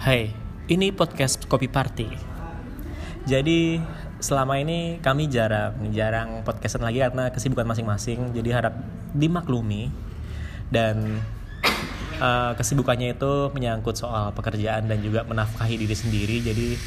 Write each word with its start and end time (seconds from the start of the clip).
Hai, 0.00 0.32
ini 0.72 0.96
podcast 0.96 1.44
Kopi 1.44 1.68
Party. 1.68 2.08
Jadi 3.28 3.76
selama 4.16 4.56
ini 4.56 4.96
kami 4.96 5.28
jarang 5.28 5.76
jarang 5.92 6.40
podcastan 6.40 6.88
lagi 6.88 7.04
karena 7.04 7.28
kesibukan 7.28 7.68
masing-masing. 7.68 8.32
Jadi 8.32 8.48
harap 8.48 8.80
dimaklumi 9.12 9.92
dan 10.72 11.20
uh, 12.16 12.56
kesibukannya 12.56 13.12
itu 13.12 13.52
menyangkut 13.52 13.92
soal 13.92 14.32
pekerjaan 14.32 14.88
dan 14.88 15.04
juga 15.04 15.28
menafkahi 15.28 15.76
diri 15.76 15.92
sendiri. 15.92 16.36
Jadi 16.48 16.80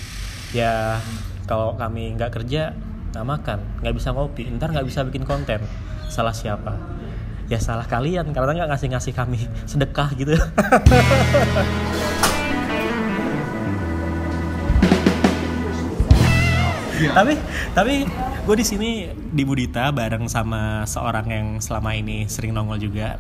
ya 0.58 0.98
kalau 1.46 1.78
kami 1.78 2.18
nggak 2.18 2.34
kerja 2.34 2.74
nggak 3.14 3.28
makan, 3.30 3.62
nggak 3.86 3.94
bisa 3.94 4.10
ngopi, 4.10 4.50
ntar 4.58 4.74
nggak 4.74 4.90
bisa 4.90 5.06
bikin 5.06 5.22
konten. 5.22 5.62
Salah 6.10 6.34
siapa? 6.34 6.82
Ya 7.46 7.62
salah 7.62 7.86
kalian 7.86 8.34
karena 8.34 8.58
nggak 8.58 8.74
ngasih-ngasih 8.74 9.14
kami 9.14 9.46
sedekah 9.70 10.10
gitu. 10.18 10.34
tapi 17.12 17.34
tapi 17.76 17.94
gue 18.48 18.56
di 18.56 18.66
sini 18.66 18.90
di 19.12 19.44
Budita 19.44 19.92
bareng 19.92 20.32
sama 20.32 20.88
seorang 20.88 21.26
yang 21.28 21.48
selama 21.60 21.92
ini 21.92 22.30
sering 22.32 22.56
nongol 22.56 22.80
juga. 22.80 23.20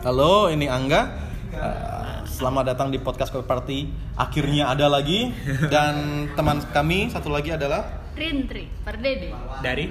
Halo, 0.00 0.48
ini 0.48 0.68
Angga. 0.68 1.32
Uh, 1.54 2.20
selamat 2.26 2.74
datang 2.74 2.88
di 2.90 2.98
podcast 3.00 3.30
Kopi 3.30 3.46
Party. 3.46 3.78
Akhirnya 4.16 4.72
ada 4.72 4.88
lagi 4.88 5.32
dan 5.72 6.26
teman 6.36 6.60
kami 6.72 7.08
satu 7.12 7.28
lagi 7.28 7.52
adalah 7.52 8.04
Rintri 8.16 8.68
Pardede. 8.84 9.32
Dari 9.60 9.86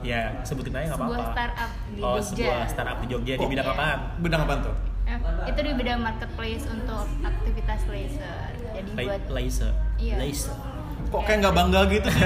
ya 0.00 0.40
sebutin 0.42 0.72
aja 0.74 0.94
nggak 0.94 0.98
apa-apa. 0.98 1.10
Sebuah 1.12 1.30
startup 1.34 1.70
di 1.92 2.00
oh, 2.00 2.16
Jogja. 2.16 2.24
sebuah 2.26 2.60
startup 2.70 2.98
di 3.02 3.06
Jogja 3.08 3.32
di 3.36 3.44
Oh, 3.44 3.50
bidang 3.50 3.66
iya. 3.66 3.74
apaan? 3.76 3.98
bidang 4.20 4.40
apa 4.46 4.54
tuh? 4.62 4.74
Eh, 5.10 5.18
itu 5.50 5.60
di 5.64 5.72
bidang 5.74 6.00
marketplace 6.00 6.64
untuk 6.70 7.04
aktivitas 7.20 7.80
laser. 7.90 8.50
Jadi 8.78 8.90
buat 8.94 9.24
laser. 9.32 9.72
Iya. 9.98 10.16
Laser. 10.22 10.79
Kok 11.06 11.22
kayak 11.22 11.38
nggak 11.40 11.54
bangga 11.54 11.80
gitu 11.88 12.08
sih? 12.08 12.22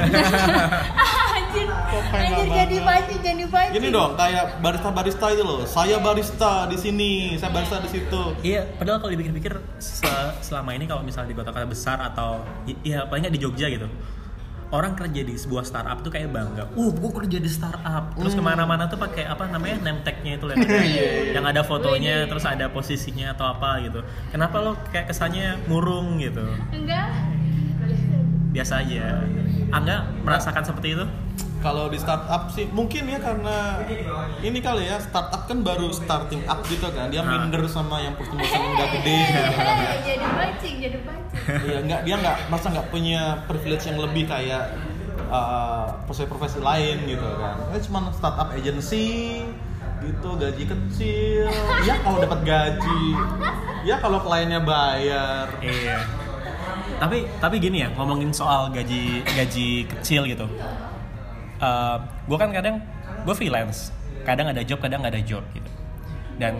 anjir, 1.34 1.66
Kok 1.68 2.02
kayak 2.04 2.28
anjir 2.28 2.46
jadi 2.50 2.76
pancing, 2.80 3.20
jadi 3.20 3.44
pancing. 3.46 3.74
Gini 3.74 3.88
dong, 3.88 4.10
kayak 4.14 4.44
barista-barista 4.58 5.26
itu 5.30 5.42
loh. 5.42 5.60
Saya 5.64 5.96
barista 5.98 6.52
di 6.66 6.76
sini, 6.76 7.12
saya 7.34 7.50
barista 7.50 7.78
di 7.78 7.88
situ. 7.88 8.22
Iya, 8.40 8.66
padahal 8.72 8.98
kalau 8.98 9.12
dipikir-pikir 9.12 9.52
se- 9.78 10.34
selama 10.40 10.72
ini 10.72 10.84
kalau 10.84 11.00
misalnya 11.00 11.30
di 11.30 11.36
kota-kota 11.36 11.64
besar 11.64 11.98
atau 12.02 12.38
i- 12.64 12.80
ya 12.84 13.04
paling 13.04 13.24
nggak 13.24 13.34
di 13.34 13.40
Jogja 13.40 13.66
gitu, 13.68 13.86
orang 14.68 14.92
kerja 14.92 15.22
di 15.22 15.34
sebuah 15.34 15.62
startup 15.62 16.02
tuh 16.02 16.10
kayak 16.10 16.28
bangga. 16.28 16.66
Uh, 16.74 16.90
gue 16.90 17.10
kerja 17.14 17.38
di 17.38 17.46
startup. 17.46 18.10
Terus 18.12 18.34
ke 18.34 18.42
mana-mana 18.42 18.84
tuh 18.84 18.98
pakai 18.98 19.22
apa 19.24 19.46
namanya 19.46 19.78
name 19.80 20.02
tag-nya 20.02 20.34
itu 20.34 20.44
loh, 20.44 20.56
yang 21.36 21.44
ada 21.44 21.62
fotonya, 21.62 22.26
terus 22.26 22.42
ada 22.42 22.66
posisinya 22.68 23.32
atau 23.32 23.46
apa 23.48 23.78
gitu. 23.80 24.02
Kenapa 24.28 24.58
lo 24.58 24.74
kayak 24.88 25.08
kesannya 25.08 25.62
murung 25.64 26.18
gitu? 26.18 26.42
Enggak. 26.70 27.06
Biasa 28.54 28.86
aja. 28.86 29.26
Angga 29.68 29.96
merasakan 30.22 30.62
seperti 30.62 30.94
itu? 30.94 31.04
Kalau 31.58 31.88
di 31.88 31.96
startup 31.96 32.52
sih 32.52 32.68
mungkin 32.68 33.08
ya 33.08 33.16
karena 33.16 33.80
ini 34.38 34.60
kali 34.60 34.84
ya 34.84 35.00
startup 35.00 35.48
kan 35.48 35.64
baru 35.64 35.88
starting 35.90 36.44
up 36.44 36.60
gitu 36.68 36.86
kan. 36.92 37.08
Dia 37.08 37.24
Ah. 37.24 37.40
minder 37.40 37.64
sama 37.66 37.98
yang 37.98 38.14
pertumbuhan 38.14 38.52
yang 38.52 38.72
udah 38.76 38.88
gede 38.92 39.16
gitu 39.24 39.40
kan. 39.50 39.64
Eh, 39.64 39.98
jadi 40.04 40.26
pancing, 40.28 40.74
jadi 40.78 40.98
pancing. 41.02 41.42
Iya, 41.64 41.78
nggak 41.82 42.00
dia 42.04 42.14
nggak 42.20 42.36
masa 42.46 42.66
nggak 42.68 42.88
punya 42.88 43.20
privilege 43.48 43.84
yang 43.88 43.96
lebih 43.96 44.28
kayak 44.28 44.76
uh, 45.26 45.88
profesi-profesi 46.04 46.60
lain 46.60 46.96
gitu 47.08 47.26
kan. 47.40 47.56
Ini 47.72 47.80
cuma 47.80 48.12
startup 48.12 48.52
agency 48.52 49.40
gitu 50.04 50.28
gaji 50.36 50.64
kecil. 50.68 51.48
Ya 51.82 51.96
kalau 52.04 52.20
dapat 52.20 52.44
gaji. 52.44 53.02
Ya 53.82 53.96
kalau 53.98 54.20
kliennya 54.20 54.60
bayar. 54.60 55.48
Iya. 55.58 56.23
Tapi 57.04 57.28
tapi 57.36 57.60
gini 57.60 57.84
ya 57.84 57.92
ngomongin 57.92 58.32
soal 58.32 58.72
gaji 58.72 59.20
gaji 59.28 59.84
kecil 59.92 60.24
gitu. 60.24 60.48
gue 62.24 62.36
kan 62.40 62.48
kadang 62.52 62.76
gue 63.24 63.34
freelance, 63.36 63.92
kadang 64.24 64.48
ada 64.52 64.60
job, 64.64 64.80
kadang 64.80 65.00
nggak 65.04 65.16
ada 65.16 65.24
job 65.24 65.44
gitu. 65.52 65.68
Dan 66.40 66.56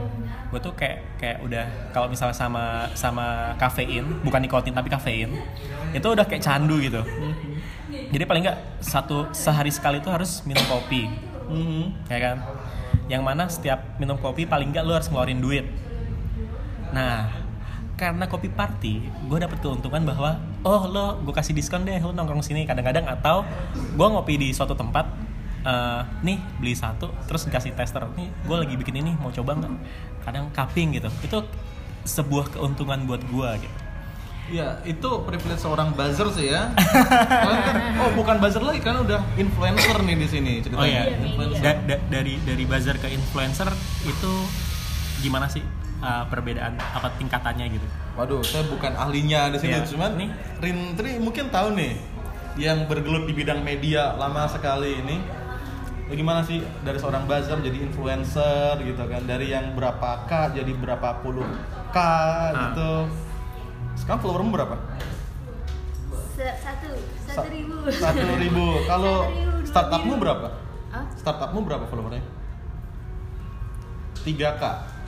gue 0.52 0.60
tuh 0.60 0.72
kayak 0.76 1.16
kayak 1.20 1.38
udah 1.44 1.64
kalau 1.92 2.08
misalnya 2.08 2.36
sama 2.36 2.88
sama 2.96 3.52
kafein, 3.56 4.04
bukan 4.24 4.40
nikotin 4.44 4.72
tapi 4.72 4.88
kafein, 4.88 5.32
itu 5.92 6.06
udah 6.08 6.24
kayak 6.24 6.40
candu 6.44 6.76
gitu. 6.80 7.00
Jadi 8.12 8.24
paling 8.24 8.48
nggak 8.48 8.80
satu 8.80 9.28
sehari 9.32 9.68
sekali 9.72 10.00
tuh 10.00 10.12
harus 10.12 10.40
minum 10.48 10.62
kopi, 10.68 11.08
Mhm. 11.52 12.08
ya 12.08 12.18
kan? 12.20 12.36
Yang 13.08 13.22
mana 13.24 13.44
setiap 13.48 13.80
minum 14.00 14.16
kopi 14.16 14.48
paling 14.48 14.72
nggak 14.72 14.84
lu 14.88 14.92
harus 14.96 15.08
ngeluarin 15.12 15.40
duit. 15.42 15.66
Nah, 16.96 17.43
karena 17.94 18.26
kopi 18.26 18.48
party, 18.48 18.94
gue 19.24 19.38
dapet 19.38 19.58
keuntungan 19.58 20.02
bahwa 20.02 20.34
oh 20.60 20.82
lo 20.84 21.06
gue 21.20 21.30
kasih 21.30 21.52
diskon 21.52 21.82
deh 21.82 21.96
lo 21.96 22.10
nongkrong 22.10 22.42
sini 22.42 22.64
kadang-kadang 22.64 23.06
atau 23.06 23.46
gue 23.70 24.06
ngopi 24.08 24.34
di 24.36 24.50
suatu 24.50 24.74
tempat 24.74 25.06
eh, 25.62 26.02
nih 26.20 26.38
beli 26.58 26.74
satu 26.74 27.06
terus 27.24 27.46
dikasih 27.46 27.70
tester 27.72 28.02
nih 28.12 28.28
gue 28.42 28.56
lagi 28.56 28.74
bikin 28.74 28.98
ini 28.98 29.14
mau 29.14 29.30
coba 29.30 29.54
nggak 29.54 29.72
kadang 30.22 30.50
cupping 30.50 30.92
gitu 30.92 31.06
itu 31.20 31.38
sebuah 32.04 32.50
keuntungan 32.50 33.06
buat 33.06 33.22
gue 33.24 33.50
gitu 33.60 33.78
Ya, 34.44 34.76
itu 34.84 35.08
privilege 35.24 35.56
seorang 35.56 35.96
buzzer 35.96 36.28
sih 36.28 36.52
ya. 36.52 36.68
Kan, 37.48 37.56
oh 37.96 38.12
bukan 38.12 38.36
buzzer 38.36 38.60
lagi 38.60 38.76
kan 38.76 39.00
udah 39.00 39.16
influencer 39.40 39.96
nih 39.96 40.20
di 40.20 40.28
sini 40.28 40.52
oh 40.60 40.62
ceritanya. 40.68 40.84
iya 40.84 41.02
Influencer. 41.16 41.62
Da- 41.64 41.80
da- 41.88 42.04
dari 42.12 42.36
dari 42.44 42.64
buzzer 42.68 43.00
ke 43.00 43.08
influencer 43.08 43.72
itu 44.04 44.32
gimana 45.24 45.48
sih 45.48 45.64
eh, 46.04 46.24
perbedaan 46.28 46.76
apa 46.76 47.08
tingkatannya 47.16 47.66
gitu 47.70 47.86
Waduh, 48.14 48.44
saya 48.44 48.62
bukan 48.64 48.92
ahlinya 48.94 49.50
di 49.50 49.58
sini, 49.58 49.74
Iya. 49.74 49.88
cuman 49.88 50.10
Nih. 50.14 50.30
Rintri 50.60 51.18
mungkin 51.18 51.48
tahu 51.48 51.74
nih 51.74 51.98
yang 52.54 52.86
bergelut 52.86 53.24
di 53.24 53.34
bidang 53.34 53.58
media 53.60 54.14
lama 54.14 54.46
sekali 54.46 55.00
ini. 55.00 55.18
Bagaimana 56.04 56.44
sih 56.44 56.60
dari 56.80 56.94
seorang 56.94 57.24
buzzer 57.24 57.58
jadi 57.58 57.74
influencer 57.80 58.76
gitu 58.78 59.02
kan? 59.02 59.24
Dari 59.24 59.50
yang 59.50 59.72
berapa 59.72 60.22
k 60.22 60.52
jadi 60.52 60.70
berapa 60.70 61.18
puluh 61.18 61.48
k 61.90 61.98
gitu. 62.54 63.08
Sekarang 63.96 64.20
followermu 64.20 64.52
berapa? 64.52 64.76
Satu, 66.34 66.90
satu 67.24 67.40
Sa- 67.40 67.48
ribu. 67.48 67.76
Satu 67.90 68.26
ribu. 68.36 68.66
Kalau 68.90 69.14
Satu 69.22 69.32
ribu, 69.32 69.50
dua 69.50 69.66
startupmu 69.66 70.12
ribu. 70.12 70.22
berapa? 70.22 70.46
Hah? 70.92 71.04
Startupmu 71.16 71.60
berapa 71.62 71.84
followernya? 71.88 72.22
3k. 74.22 74.62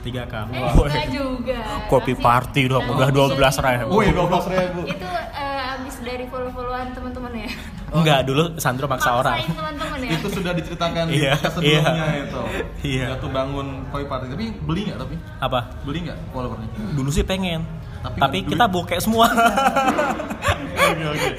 3 0.07 0.23
k 0.23 0.33
Eh, 0.47 1.07
juga. 1.09 1.59
kopi 1.85 2.13
party 2.15 2.61
dong 2.65 2.83
udah 2.85 3.07
masih- 3.07 3.35
12 3.35 3.55
ribu 3.59 3.91
Wih, 3.93 4.09
12 4.09 4.45
ribu. 4.47 4.79
Itu 4.85 5.07
eh, 5.35 5.73
abis 5.73 5.95
dari 5.99 6.25
follow-followan 6.25 6.87
teman-teman 6.91 7.31
ya. 7.37 7.49
enggak 7.89 8.19
dulu 8.23 8.43
Sandro 8.57 8.83
maksa 8.85 9.11
orang 9.13 9.35
Maksain 9.37 9.51
teman-teman 9.53 9.99
ya. 10.01 10.11
itu 10.13 10.27
sudah 10.29 10.51
diceritakan 10.51 11.03
di 11.05 11.13
Iya, 11.17 11.33
sebelumnya 11.41 11.91
iya. 12.05 12.07
itu. 12.21 12.41
Iya. 12.85 13.05
Dia 13.05 13.17
tuh 13.17 13.29
bangun 13.29 13.67
koi 13.89 14.03
party. 14.03 14.25
Tapi 14.29 14.45
beli 14.61 14.81
nggak 14.85 14.97
tapi? 14.97 15.15
apa 15.37 15.59
Beli 15.83 15.99
nggak 16.03 16.17
followernya? 16.29 16.67
dulu 16.93 17.09
sih 17.09 17.23
pengen 17.23 17.63
Tapi 17.97 18.17
tapi, 18.17 18.37
kita 18.45 18.65
duit. 18.65 18.73
bokek 18.73 18.99
semua 18.99 19.27
Oke 19.27 21.03
oke. 21.13 21.29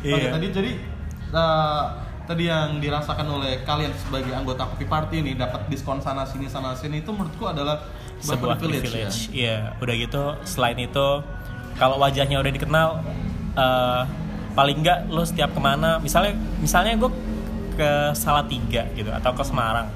Oke 0.00 0.06
iya 0.06 0.28
tadi 0.30 0.46
jadi 0.50 0.72
eh, 1.30 1.82
tadi 2.30 2.46
yang 2.46 2.78
dirasakan 2.78 3.26
oleh 3.26 3.66
kalian 3.66 3.90
sebagai 3.98 4.30
anggota 4.30 4.62
kopi 4.70 4.86
party 4.86 5.18
ini 5.18 5.34
dapat 5.34 5.66
diskon 5.66 5.98
sana 5.98 6.22
sini 6.22 6.46
sana 6.46 6.78
sini 6.78 7.02
itu 7.02 7.10
menurutku 7.10 7.42
adalah 7.50 7.82
sebuah 8.22 8.54
privilege, 8.54 8.86
privilege. 8.86 9.18
ya. 9.34 9.34
iya 9.34 9.56
udah 9.82 9.94
gitu 9.98 10.22
selain 10.46 10.78
itu 10.78 11.08
kalau 11.74 11.98
wajahnya 11.98 12.38
udah 12.38 12.52
dikenal 12.54 12.88
eh, 13.58 14.02
paling 14.54 14.78
enggak 14.78 15.10
lo 15.10 15.26
setiap 15.26 15.50
ke 15.50 15.58
mana 15.58 15.98
misalnya 15.98 16.38
misalnya 16.62 17.02
gue 17.02 17.10
ke 17.74 17.90
Salatiga 18.14 18.86
gitu 18.94 19.10
atau 19.10 19.34
ke 19.34 19.42
Semarang 19.42 19.90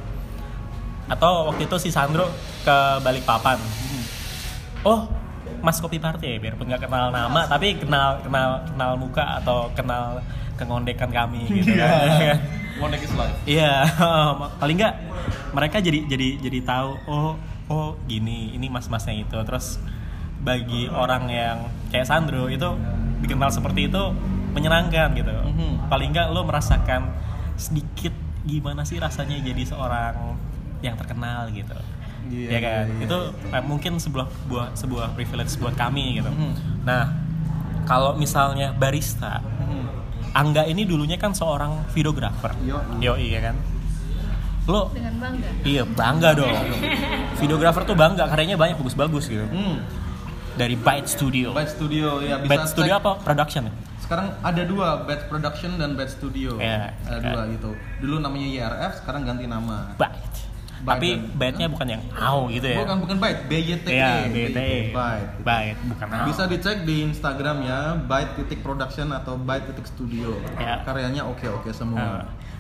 atau 1.07 1.55
waktu 1.55 1.71
itu 1.71 1.77
si 1.79 1.93
Sandro 1.93 2.33
ke 2.65 2.77
Balikpapan. 3.05 3.61
Oh 4.89 5.05
Mas 5.65 5.81
Kopi 5.81 5.97
Party 5.97 6.37
ya 6.37 6.39
biarpun 6.39 6.69
nggak 6.69 6.85
kenal 6.85 7.09
nama 7.09 7.49
tapi 7.49 7.81
kenal 7.81 8.21
kenal 8.21 8.61
kenal 8.69 8.93
muka 9.01 9.41
atau 9.41 9.73
kenal 9.73 10.21
kengondekan 10.55 11.09
kami 11.09 11.49
gitu 11.49 11.73
Iya. 11.75 11.89
kan 12.37 12.41
One 12.75 12.91
is 12.99 13.15
life. 13.15 13.39
Iya, 13.47 13.87
paling 14.61 14.75
nggak 14.75 14.95
mereka 15.55 15.79
jadi 15.79 16.11
jadi 16.11 16.43
jadi 16.43 16.59
tahu 16.67 16.91
oh 17.07 17.39
oh 17.71 17.95
gini 18.11 18.51
ini 18.51 18.67
mas-masnya 18.67 19.15
itu 19.15 19.39
terus 19.47 19.79
bagi 20.43 20.91
orang 20.91 21.31
yang 21.31 21.59
kayak 21.95 22.05
Sandro 22.05 22.51
itu 22.51 22.67
dikenal 23.23 23.55
seperti 23.55 23.87
itu 23.87 24.03
menyenangkan 24.53 25.15
gitu. 25.15 25.31
Mhm. 25.33 25.87
Paling 25.87 26.11
nggak 26.13 26.35
lo 26.35 26.43
merasakan 26.43 27.15
sedikit 27.55 28.13
gimana 28.43 28.83
sih 28.83 28.99
rasanya 28.99 29.39
jadi 29.41 29.63
seorang 29.65 30.35
yang 30.83 30.99
terkenal 30.99 31.49
gitu. 31.55 31.79
Iya, 32.27 32.49
ya 32.49 32.59
kan? 32.59 32.85
iya, 32.85 32.95
iya. 32.95 33.05
Itu 33.05 33.19
eh, 33.47 33.63
mungkin 33.63 33.93
sebuah 33.97 34.27
buah, 34.47 34.69
sebuah 34.73 35.13
privilege 35.13 35.57
buat 35.57 35.75
kami 35.75 36.19
gitu. 36.19 36.29
Mhm. 36.29 36.53
Nah, 36.83 37.03
kalau 37.85 38.15
misalnya 38.15 38.73
barista, 38.73 39.41
Mhm. 39.41 39.83
Angga 40.35 40.65
ini 40.65 40.83
dulunya 40.83 41.15
kan 41.15 41.31
seorang 41.31 41.87
videografer. 41.91 42.51
Yo. 42.61 42.83
Yo 42.99 43.15
iya 43.15 43.39
kan. 43.41 43.57
Lo 44.65 44.89
Dengan 44.91 45.15
bangga. 45.21 45.49
iya 45.63 45.83
bangga 45.85 46.31
dong. 46.35 46.51
videografer 47.37 47.85
tuh 47.85 47.95
bangga 47.95 48.27
karyanya 48.27 48.57
banyak 48.57 48.77
bagus-bagus 48.77 49.29
gitu. 49.29 49.45
Hmm. 49.47 49.79
dari 50.55 50.75
Byte 50.75 51.11
Studio. 51.11 51.51
Byte 51.51 51.75
Studio 51.75 52.23
ya 52.23 52.39
bisa 52.39 52.47
Byte 52.49 52.67
Studio 52.69 52.95
apa? 52.97 53.19
Production 53.21 53.67
ya? 53.67 53.73
Sekarang 53.99 54.39
ada 54.39 54.63
dua, 54.63 55.03
Byte 55.03 55.27
Production 55.27 55.75
dan 55.75 55.99
Byte 55.99 56.15
Studio. 56.15 56.63
Ya, 56.63 56.95
ada 57.03 57.19
ya. 57.19 57.27
dua 57.27 57.43
gitu. 57.51 57.71
Dulu 57.99 58.23
namanya 58.23 58.47
YRF, 58.47 59.03
sekarang 59.03 59.27
ganti 59.27 59.45
nama. 59.45 59.99
Byte. 59.99 60.54
Tapi 60.85 61.09
dan- 61.11 61.33
Byte-nya 61.35 61.67
bukan 61.67 61.87
yang 61.89 62.03
AU 62.11 62.41
gitu 62.51 62.67
ya. 62.67 62.77
Bukan 62.79 62.97
bukan 63.01 63.17
Byte, 63.19 63.41
BYTE. 63.45 63.89
Iya, 63.89 64.11
BYTE. 64.27 64.71
Byte. 64.93 65.29
gitu. 65.33 65.43
Byte, 65.43 65.81
bukan 65.87 66.07
AU. 66.07 66.25
Bisa 66.29 66.43
dicek 66.45 66.77
di 66.83 66.97
Instagram 67.03 67.57
ya, 67.63 67.81
Byte 67.99 68.33
titik 68.37 68.61
production 68.61 69.09
atau 69.11 69.35
Byte 69.35 69.73
titik 69.73 69.87
studio. 69.87 70.37
Ya. 70.55 70.81
Karyanya 70.83 71.25
oke-oke 71.25 71.67
Nah, 71.67 71.75
semua. 71.75 72.07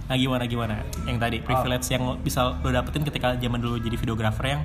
Nah 0.05 0.17
gimana 0.17 0.45
gimana? 0.45 0.75
Yang 1.03 1.17
tadi 1.19 1.37
privilege 1.41 1.87
yang 1.89 2.03
bisa 2.19 2.41
lo 2.55 2.69
dapetin 2.69 3.03
ketika 3.03 3.35
zaman 3.35 3.57
dulu 3.57 3.77
jadi 3.79 3.95
videografer 3.95 4.47
yang 4.51 4.63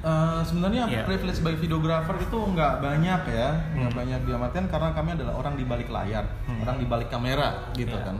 Eh, 0.00 0.40
sebenarnya 0.42 0.88
Iya. 0.88 1.04
privilege 1.04 1.36
sebagai 1.36 1.60
videografer 1.60 2.16
itu 2.16 2.32
nggak 2.32 2.80
banyak 2.80 3.20
ya, 3.28 3.52
Hmm. 3.52 3.84
nggak 3.84 3.92
banyak 3.92 4.20
diamatkan 4.24 4.64
karena 4.64 4.96
kami 4.96 5.12
adalah 5.12 5.36
orang 5.36 5.54
di 5.54 5.64
balik 5.68 5.92
layar, 5.92 6.24
orang 6.56 6.80
di 6.80 6.88
balik 6.88 7.12
kamera 7.12 7.68
gitu 7.74 7.92
Iya. 7.92 8.08
kan. 8.08 8.16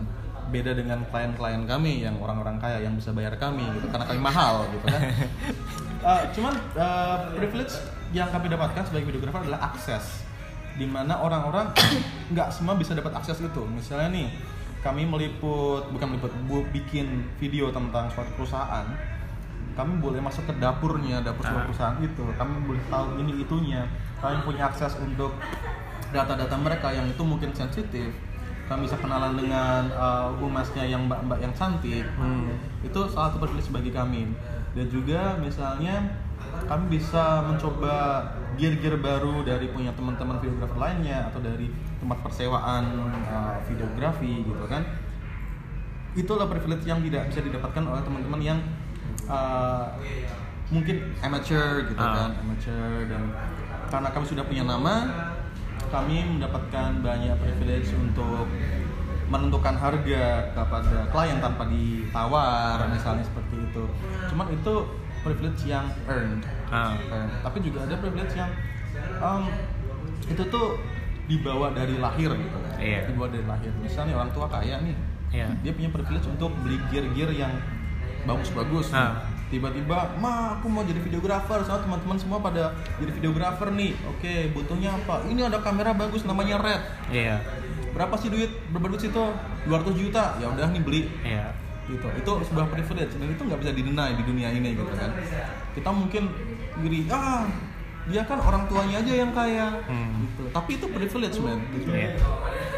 Beda 0.51 0.75
dengan 0.75 1.07
klien-klien 1.07 1.63
kami 1.65 2.03
yang 2.03 2.19
orang-orang 2.19 2.59
kaya 2.59 2.83
yang 2.83 2.99
bisa 2.99 3.15
bayar 3.15 3.39
kami 3.39 3.63
gitu 3.79 3.87
karena 3.89 4.05
kami 4.07 4.21
mahal 4.21 4.67
gitu 4.75 4.87
kan. 4.91 5.03
Eh, 6.01 6.23
cuman 6.33 6.57
eh, 6.81 7.17
privilege 7.37 7.77
yang 8.17 8.33
kami 8.33 8.49
dapatkan 8.49 8.89
sebagai 8.89 9.13
videografer 9.13 9.45
adalah 9.45 9.69
akses 9.69 10.25
di 10.81 10.89
mana 10.89 11.21
orang-orang 11.21 11.77
nggak 12.33 12.49
semua 12.49 12.73
bisa 12.73 12.97
dapat 12.97 13.13
akses 13.21 13.37
itu. 13.37 13.63
Misalnya 13.69 14.09
nih, 14.09 14.33
kami 14.81 15.05
meliput 15.05 15.93
bukan 15.93 16.17
meliput, 16.17 16.33
bu, 16.49 16.65
bikin 16.73 17.29
video 17.37 17.69
tentang 17.69 18.09
suatu 18.09 18.33
perusahaan 18.33 18.89
kami 19.77 20.01
boleh 20.01 20.21
masuk 20.25 20.45
ke 20.49 20.53
dapurnya 20.57 21.21
dapur 21.21 21.47
sebuah 21.47 21.63
Ah. 21.63 21.67
perusahaan 21.69 21.99
itu 22.01 22.25
kami 22.37 22.55
boleh 22.65 22.83
tahu 22.91 23.07
ini 23.23 23.33
itunya 23.45 23.85
kami 24.19 24.41
punya 24.45 24.73
akses 24.73 24.99
untuk 24.99 25.37
data-data 26.11 26.57
mereka 26.59 26.91
yang 26.91 27.07
itu 27.07 27.23
mungkin 27.23 27.55
sensitif 27.55 28.11
kami 28.71 28.87
bisa 28.87 28.95
kenalan 28.97 29.35
dengan 29.35 29.91
uh, 29.91 30.31
humasnya 30.39 30.87
yang 30.87 31.11
mbak-mbak 31.11 31.43
yang 31.43 31.51
cantik 31.51 32.07
Hmm. 32.15 32.55
itu 32.81 32.99
salah 33.11 33.29
satu 33.29 33.43
privilege 33.43 33.69
bagi 33.69 33.91
kami 33.91 34.31
dan 34.73 34.87
juga 34.87 35.35
misalnya 35.37 36.07
kami 36.65 36.97
bisa 36.97 37.43
mencoba 37.43 38.23
gear-gear 38.55 38.95
baru 38.97 39.43
dari 39.43 39.67
punya 39.69 39.91
teman-teman 39.91 40.39
videografer 40.39 40.79
lainnya 40.79 41.27
atau 41.27 41.43
dari 41.43 41.67
tempat 41.99 42.23
persewaan 42.23 42.83
uh, 43.27 43.59
videografi 43.67 44.47
gitu 44.47 44.65
kan 44.65 44.87
itulah 46.13 46.47
privilege 46.47 46.87
yang 46.87 47.03
tidak 47.03 47.27
bisa 47.27 47.41
didapatkan 47.41 47.83
oleh 47.83 48.03
teman-teman 48.03 48.41
yang 48.41 48.59
uh, 49.27 49.95
mungkin 50.71 51.11
amateur 51.19 51.83
gitu 51.87 51.99
Ah. 51.99 52.31
kan 52.31 52.31
amateur 52.41 53.07
dan 53.07 53.23
karena 53.91 54.09
kami 54.11 54.25
sudah 54.27 54.45
punya 54.47 54.63
nama 54.63 54.95
kami 55.91 56.17
mendapatkan 56.29 56.91
banyak 57.01 57.35
privilege 57.37 57.91
untuk 57.93 58.47
menentukan 59.27 59.75
harga 59.75 60.25
kepada 60.51 61.07
klien 61.09 61.39
tanpa 61.39 61.67
ditawar 61.67 62.83
misalnya 62.89 63.23
seperti 63.23 63.63
itu 63.63 63.85
cuman 64.27 64.47
itu 64.51 64.75
privilege 65.21 65.63
yang 65.67 65.87
earned 66.07 66.43
Ah. 66.67 66.95
Earned. 67.07 67.31
tapi 67.41 67.59
juga 67.61 67.87
ada 67.87 67.95
privilege 67.97 68.35
yang 68.35 68.51
um, 69.19 69.47
itu 70.25 70.43
tuh 70.47 70.79
dibawa 71.27 71.71
dari 71.71 71.95
lahir 71.97 72.31
gitu 72.33 72.57
kan 72.57 72.75
Iya. 72.77 73.07
dibawa 73.07 73.29
dari 73.29 73.47
lahir 73.47 73.71
misalnya 73.77 74.15
orang 74.17 74.31
tua 74.31 74.47
kaya 74.47 74.83
nih 74.83 74.95
Iya. 75.31 75.47
dia 75.63 75.73
punya 75.73 75.91
privilege 75.91 76.27
untuk 76.27 76.51
beli 76.63 76.79
gear-gear 76.91 77.31
yang 77.31 77.55
bagus-bagus 78.27 78.91
Ah. 78.91 79.30
Tiba-tiba 79.51 80.15
ma 80.23 80.57
aku 80.57 80.71
mau 80.71 80.87
jadi 80.87 81.03
videografer 81.03 81.67
soalnya 81.67 81.91
teman-teman 81.91 82.17
semua 82.17 82.39
pada 82.39 82.73
jadi 83.03 83.11
videografer 83.19 83.69
nih. 83.75 83.93
Oke 84.07 84.55
butuhnya 84.55 84.95
apa? 84.95 85.27
Ini 85.27 85.51
ada 85.51 85.59
kamera 85.59 85.91
bagus 85.93 86.23
namanya 86.23 86.63
red. 86.63 86.83
Iya. 87.11 87.43
berapa 87.91 88.15
sih 88.23 88.31
duit? 88.31 88.55
Berapa 88.71 88.87
duit 88.95 89.03
situ? 89.03 89.25
200 89.67 89.99
juta. 89.99 90.39
Ya 90.39 90.47
udah 90.47 90.71
nih 90.71 90.83
beli. 90.87 91.03
Iya. 91.27 91.51
gitu. 91.91 92.07
Itu 92.15 92.33
sebuah 92.47 92.71
privilege. 92.71 93.19
Dan 93.19 93.35
itu 93.35 93.43
nggak 93.43 93.61
bisa 93.67 93.73
didenai 93.75 94.15
di 94.15 94.23
dunia 94.23 94.49
ini 94.55 94.79
gitu 94.79 94.95
kan. 94.95 95.11
Kita 95.75 95.91
mungkin 95.91 96.31
diri 96.79 97.11
ah 97.11 97.51
dia 98.09 98.23
kan 98.25 98.39
orang 98.39 98.65
tuanya 98.71 99.03
aja 99.03 99.13
yang 99.13 99.35
kaya. 99.35 99.83
Hmm. 99.91 100.23
gitu. 100.31 100.47
Tapi 100.55 100.71
itu 100.79 100.87
privilege 100.87 101.39
man 101.43 101.59
gitu. 101.75 101.91
Iya. 101.91 102.15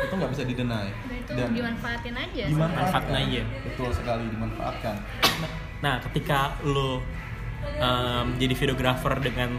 itu 0.02 0.18
nggak 0.18 0.34
bisa 0.34 0.44
didenai 0.44 0.92
Dan 0.92 1.16
itu 1.24 1.32
dimanfaatin 1.56 2.14
aja. 2.16 2.44
Manfaatkan 2.52 3.16
aja. 3.16 3.42
betul 3.64 3.88
sekali 3.96 4.24
dimanfaatkan. 4.28 4.96
Nah, 5.40 5.71
ketika 5.82 6.54
lo 6.62 7.02
em, 7.76 8.26
jadi 8.38 8.54
videografer 8.54 9.18
dengan 9.18 9.58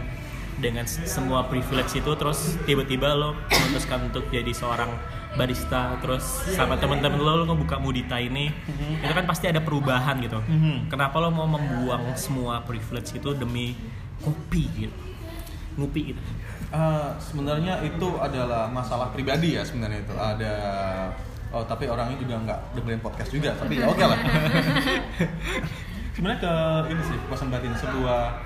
dengan 0.54 0.86
semua 0.86 1.50
privilege 1.50 1.98
itu 1.98 2.10
terus 2.14 2.56
tiba-tiba 2.62 3.10
lo 3.12 3.34
memutuskan 3.50 4.06
untuk 4.08 4.30
jadi 4.30 4.48
seorang 4.54 4.88
barista 5.34 5.98
terus 5.98 6.22
sama 6.54 6.78
teman-teman 6.78 7.18
lo 7.18 7.42
lo 7.42 7.44
ngebuka 7.50 7.82
Mudita 7.82 8.22
ini 8.22 8.54
itu 9.02 9.12
kan 9.12 9.26
pasti 9.26 9.50
ada 9.50 9.58
perubahan 9.58 10.22
gitu. 10.22 10.38
Mhm. 10.38 10.88
kenapa 10.88 11.18
lo 11.18 11.34
mau 11.34 11.50
membuang 11.50 12.14
semua 12.14 12.62
privilege 12.62 13.18
itu 13.18 13.34
demi 13.34 13.74
kopi 14.22 14.88
gitu? 14.88 15.00
Ngopi 15.74 16.14
gitu. 16.14 16.22
Eh, 16.70 17.10
sebenarnya 17.18 17.82
itu 17.82 18.08
adalah 18.18 18.70
masalah 18.70 19.10
pribadi 19.10 19.58
ya 19.58 19.66
sebenarnya 19.66 20.06
itu. 20.06 20.14
Ada 20.14 20.54
oh 21.54 21.62
tapi 21.62 21.86
orangnya 21.86 22.18
juga 22.18 22.34
nggak 22.42 22.60
dengerin 22.74 22.98
podcast 23.02 23.30
juga 23.30 23.54
tapi 23.54 23.78
ya 23.78 23.86
oke 23.86 24.02
lah 24.02 24.18
sebenarnya 26.14 26.40
ke 26.40 26.54
ini 26.94 27.02
sih 27.02 27.16
kepuasan 27.26 27.50
batin 27.50 27.74
sebuah 27.74 28.38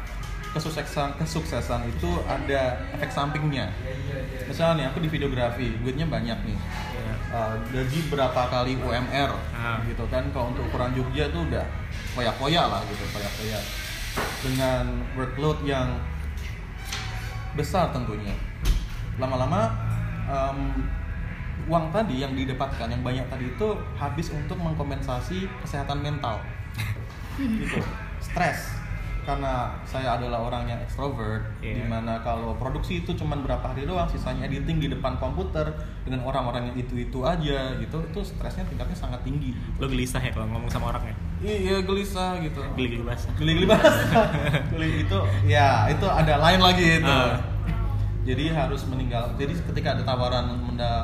kesuksesan 0.49 1.21
kesuksesan 1.21 1.85
itu 1.93 2.11
ada 2.25 2.81
efek 2.97 3.13
sampingnya. 3.13 3.69
Misalnya 4.49 4.73
nih 4.81 4.85
aku 4.89 4.99
di 5.05 5.09
videografi 5.13 5.77
duitnya 5.85 6.09
banyak 6.09 6.39
nih. 6.49 6.59
Gaji 7.69 8.09
berapa 8.09 8.49
kali 8.49 8.81
UMR 8.81 9.31
Ah. 9.53 9.85
gitu 9.85 10.09
kan. 10.09 10.25
Kalau 10.33 10.57
untuk 10.57 10.65
ukuran 10.73 10.97
Jogja 10.97 11.29
tuh 11.29 11.45
udah 11.45 11.65
koyak-koyak 12.17 12.65
lah 12.65 12.81
gitu 12.89 13.05
koyak-koyak. 13.13 13.61
Dengan 14.41 15.05
workload 15.13 15.61
yang 15.69 16.01
besar 17.53 17.93
tentunya. 17.93 18.33
Lama-lama 19.21 19.77
em, 20.25 20.59
uang 21.69 21.93
tadi 21.93 22.25
yang 22.25 22.33
didapatkan 22.33 22.89
yang 22.89 23.05
banyak 23.05 23.29
tadi 23.29 23.53
itu 23.53 23.69
habis 24.01 24.33
untuk 24.33 24.57
mengkompensasi 24.57 25.45
kesehatan 25.61 26.01
mental 26.01 26.41
gitu. 27.39 27.79
Stres. 28.19 28.75
Karena 29.23 29.77
saya 29.85 30.17
adalah 30.17 30.41
orang 30.41 30.65
yang 30.65 30.81
extrovert 30.81 31.45
Iya. 31.61 31.77
di 31.77 31.85
mana 31.85 32.17
kalau 32.25 32.57
produksi 32.57 33.05
itu 33.05 33.13
cuma 33.13 33.37
berapa 33.37 33.61
hari 33.61 33.85
doang 33.85 34.09
sisanya 34.09 34.49
editing 34.49 34.81
di 34.81 34.89
depan 34.89 35.21
komputer 35.21 35.69
dengan 36.01 36.25
orang-orang 36.25 36.73
yang 36.73 36.77
itu-itu 36.81 37.21
aja 37.29 37.77
gitu. 37.77 38.01
Itu 38.09 38.25
stresnya 38.25 38.65
tingkatnya 38.65 38.97
sangat 38.97 39.21
tinggi 39.29 39.53
lo 39.77 39.85
gelisah 39.85 40.25
ya 40.25 40.33
kalau 40.33 40.49
ngomong 40.49 40.73
sama 40.73 40.97
orang 40.97 41.13
ya? 41.13 41.15
Iya 41.45 41.77
gelisah 41.85 42.41
gitu. 42.41 42.65
Basah 43.05 43.31
geli-geli 43.37 43.69
basah 43.69 44.33
geli 44.73 45.05
itu 45.05 45.19
ya 45.45 45.93
itu 45.93 46.07
ada 46.09 46.35
lain 46.41 46.61
lagi 46.65 47.05
itu. 47.05 47.13
Ah. 47.13 47.37
jadi 48.25 48.53
harus 48.53 48.85
meninggal 48.89 49.33
jadi 49.41 49.57
ketika 49.57 49.97
ada 49.97 50.05
tawaran 50.05 50.53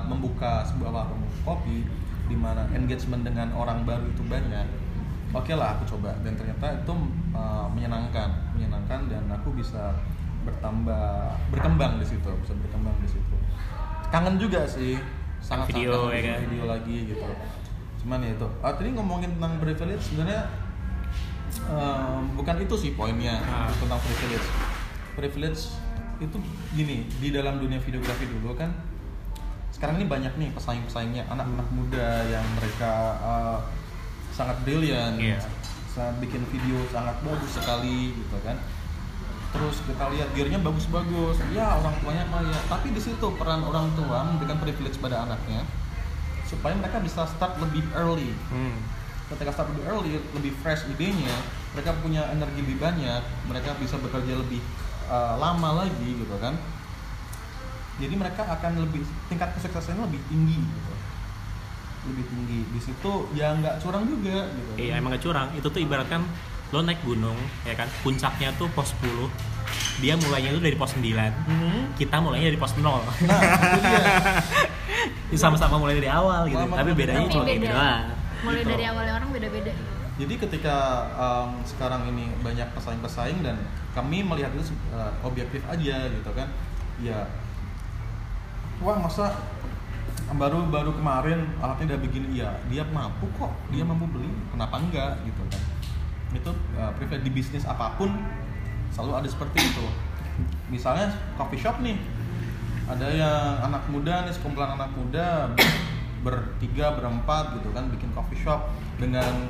membuka 0.09 0.65
sebuah 0.69 0.93
warung 0.93 1.25
kopi 1.45 1.85
di 2.25 2.37
mana 2.37 2.65
engagement 2.73 3.25
dengan 3.25 3.53
orang 3.53 3.85
baru 3.85 4.05
itu 4.09 4.21
banyak 4.29 4.65
oke 5.35 5.53
lah 5.53 5.77
aku 5.77 5.85
coba. 5.97 6.15
Dan 6.23 6.39
ternyata 6.39 6.79
itu 6.79 6.95
uh, 7.35 7.67
menyenangkan 7.69 8.31
menyenangkan 8.55 9.11
dan 9.11 9.27
aku 9.29 9.51
bisa 9.53 9.93
bertambah 10.45 11.35
berkembang 11.49 11.97
di 11.99 12.07
situ 12.07 12.29
bisa 12.41 12.53
berkembang 12.55 12.95
di 13.03 13.09
situ. 13.09 13.35
Kangen 14.13 14.37
juga 14.39 14.63
sih 14.69 14.97
sangat 15.43 15.73
Video, 15.75 16.09
sangat 16.09 16.17
ya 16.17 16.21
kan? 16.25 16.39
video 16.49 16.65
lagi 16.69 16.97
gitu. 17.11 17.29
Cuman 18.05 18.21
ya 18.23 18.31
itu. 18.37 18.49
Ah, 18.61 18.73
tadi 18.77 18.93
ngomongin 18.93 19.35
tentang 19.37 19.57
privilege 19.59 20.05
sebenarnya 20.05 20.45
em, 21.65 22.21
bukan 22.37 22.57
itu 22.61 22.75
sih 22.77 22.91
poinnya 22.93 23.41
Ah. 23.45 23.69
tentang 23.73 23.99
privilege. 24.01 24.47
Privilege 25.17 25.63
itu 26.23 26.37
gini 26.73 27.09
di 27.19 27.29
dalam 27.35 27.59
dunia 27.59 27.83
videografi 27.83 28.31
dulu 28.31 28.55
kan 28.55 28.71
sekarang 29.75 29.99
ini 29.99 30.07
banyak 30.07 30.31
nih 30.39 30.55
pesaing-pesaingnya 30.55 31.27
anak-anak 31.27 31.67
muda 31.75 32.23
yang 32.31 32.47
mereka 32.55 33.19
uh, 33.19 33.59
sangat 34.35 34.59
brilliant 34.67 35.17
Iya. 35.17 35.39
sangat 35.95 36.19
bikin 36.19 36.43
video 36.51 36.83
sangat 36.91 37.15
bagus 37.23 37.55
sekali 37.55 38.13
gitu 38.19 38.37
kan 38.43 38.59
terus 39.55 39.79
kita 39.87 40.11
lihat 40.11 40.29
gearnya 40.35 40.59
bagus-bagus 40.59 41.39
ya 41.55 41.79
orang 41.79 41.95
tuanya 42.03 42.27
kaya 42.27 42.59
tapi 42.67 42.91
di 42.91 42.99
situ 42.99 43.27
peran 43.39 43.63
orang 43.63 43.87
tua 43.95 44.27
memberikan 44.27 44.59
privilege 44.59 44.99
pada 44.99 45.23
anaknya 45.23 45.63
supaya 46.51 46.75
mereka 46.75 46.99
bisa 46.99 47.23
start 47.31 47.63
lebih 47.63 47.87
early 47.95 48.35
hmm. 48.51 48.77
ketika 49.33 49.55
start 49.55 49.71
lebih 49.73 49.85
early, 49.89 50.13
lebih 50.37 50.53
fresh 50.61 50.85
idenya, 50.85 51.33
mereka 51.73 51.97
punya 52.05 52.29
energi 52.29 52.61
lebih 52.61 52.77
banyak, 52.77 53.23
mereka 53.49 53.73
bisa 53.81 53.97
bekerja 53.97 54.37
lebih 54.37 54.61
uh, 55.09 55.41
lama 55.41 55.81
lagi 55.81 56.11
gitu 56.21 56.37
kan. 56.39 56.53
Jadi 57.99 58.15
mereka 58.21 58.45
akan 58.45 58.85
lebih 58.85 59.01
tingkat 59.33 59.57
kesuksesannya 59.57 60.05
lebih 60.13 60.21
tinggi 60.29 60.61
gitu. 60.61 60.94
Lebih 62.05 62.25
tinggi. 62.27 62.61
Di 62.69 62.81
situ 62.81 63.13
ya 63.33 63.53
nggak 63.53 63.81
curang 63.81 64.05
juga 64.05 64.47
gitu. 64.49 64.71
Iya 64.79 64.99
emang 64.99 65.13
gak 65.13 65.23
curang. 65.23 65.49
Itu 65.53 65.67
tuh 65.67 65.81
ibaratkan 65.81 66.23
lo 66.71 66.81
naik 66.81 67.01
gunung 67.01 67.37
ya 67.63 67.73
kan 67.73 67.87
puncaknya 68.03 68.51
tuh 68.55 68.67
pos 68.69 68.91
10 68.99 69.31
dia 69.97 70.19
mulainya 70.19 70.51
tuh 70.51 70.59
dari 70.59 70.75
pos 70.75 70.91
9 70.93 71.07
Mhm. 71.47 71.95
kita 71.95 72.19
mulainya 72.19 72.51
dari 72.51 72.59
pos 72.59 72.75
0 72.75 72.83
Nah, 72.83 72.99
itu 72.99 73.79
dia. 73.81 74.03
sama-sama 75.39 75.79
mulai 75.79 75.95
dari 75.95 76.11
awal 76.11 76.47
gitu 76.47 76.59
Sama-sama 76.59 76.79
tapi 76.81 76.91
bedanya 76.93 77.21
awal. 77.21 77.31
cuma 77.31 77.45
Beda. 77.45 77.55
gitu 77.55 77.67
doang 77.69 78.05
mulai 78.43 78.59
Gitu. 78.59 78.71
dari 78.71 78.85
awalnya 78.85 79.15
orang 79.15 79.31
beda-beda 79.31 79.73
Jadi 80.15 80.35
ketika 80.37 80.77
em, 81.13 81.49
sekarang 81.65 82.01
ini 82.09 82.25
banyak 82.41 82.67
pesaing-pesaing 82.73 83.39
dan 83.41 83.55
kami 83.93 84.23
melihat 84.23 84.51
itu 84.53 84.63
eh, 84.91 85.13
objektif 85.23 85.63
aja 85.65 85.97
gitu 86.07 86.31
kan, 86.33 86.47
ya, 86.99 87.27
wah 88.79 88.95
masa 88.97 89.31
baru 90.33 90.65
baru 90.67 90.91
kemarin 90.93 91.47
alatnya 91.59 91.95
udah 91.95 92.01
begini, 92.01 92.29
ya 92.37 92.51
dia 92.67 92.83
mampu 92.87 93.29
kok, 93.35 93.53
dia 93.69 93.83
mampu 93.83 94.09
beli, 94.09 94.27
kenapa 94.49 94.79
enggak 94.79 95.21
gitu 95.23 95.43
kan? 95.47 95.63
Itu 96.33 96.51
eh, 96.75 96.91
privilege 96.95 97.23
di 97.23 97.33
bisnis 97.33 97.65
apa 97.65 97.95
pun 97.95 98.11
selalu 98.91 99.13
ada 99.21 99.29
seperti 99.29 99.59
itu. 99.61 99.85
Misalnya 100.67 101.09
coffee 101.35 101.59
shop 101.59 101.79
nih, 101.79 101.95
ada 102.85 103.07
yang 103.07 103.41
anak 103.65 103.87
muda 103.87 104.25
nih 104.25 104.33
sekumpulan 104.33 104.75
anak 104.75 104.91
muda 104.93 105.53
bertiga 106.21 106.97
berempat 106.97 107.53
gitu 107.55 107.69
kan 107.71 107.93
bikin 107.93 108.09
coffee 108.11 108.41
shop 108.41 108.65
dengan 108.97 109.45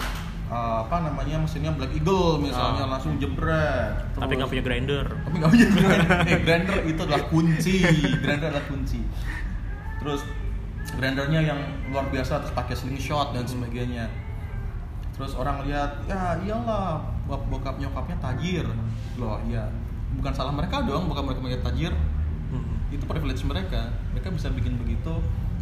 uh, 0.51 0.83
apa 0.83 1.07
namanya 1.07 1.39
mesinnya 1.39 1.71
Black 1.71 1.95
Eagle 1.95 2.43
misalnya 2.43 2.83
Ah. 2.85 2.99
langsung 2.99 3.15
jebret 3.17 3.95
tapi 4.13 4.35
nggak 4.35 4.43
Terus- 4.43 4.51
punya 4.51 4.65
grinder 4.65 5.07
tapi 5.23 5.35
nggak 5.39 5.51
punya 5.55 5.69
grinder 5.71 6.11
eh, 6.27 6.41
grinder 6.43 6.79
itu 6.85 7.01
adalah 7.01 7.25
kunci 7.31 7.75
grinder 8.27 8.49
adalah 8.51 8.67
kunci 8.67 9.01
terus 10.03 10.21
grindernya 10.97 11.41
yang 11.43 11.61
luar 11.91 12.07
biasa 12.09 12.43
terus 12.43 12.55
pakai 12.55 12.75
slingshot 12.75 13.35
dan 13.35 13.45
sebagainya. 13.45 14.07
Terus 15.15 15.39
orang 15.39 15.63
lihat 15.67 16.03
ya 16.11 16.39
iyalah 16.43 16.99
bok- 17.31 17.47
bokap 17.51 17.79
nyokapnya 17.79 18.17
tajir. 18.19 18.67
Loh 19.19 19.39
iya. 19.47 19.71
Bukan 20.15 20.33
salah 20.35 20.55
mereka 20.55 20.83
dong 20.83 21.11
bukan 21.11 21.23
mereka 21.27 21.41
mereka 21.43 21.61
tajir. 21.71 21.95
Hmm. 22.55 22.77
itu 22.95 23.03
privilege 23.11 23.43
mereka. 23.43 23.91
Mereka 24.15 24.31
bisa 24.31 24.47
bikin 24.55 24.79
begitu 24.79 25.11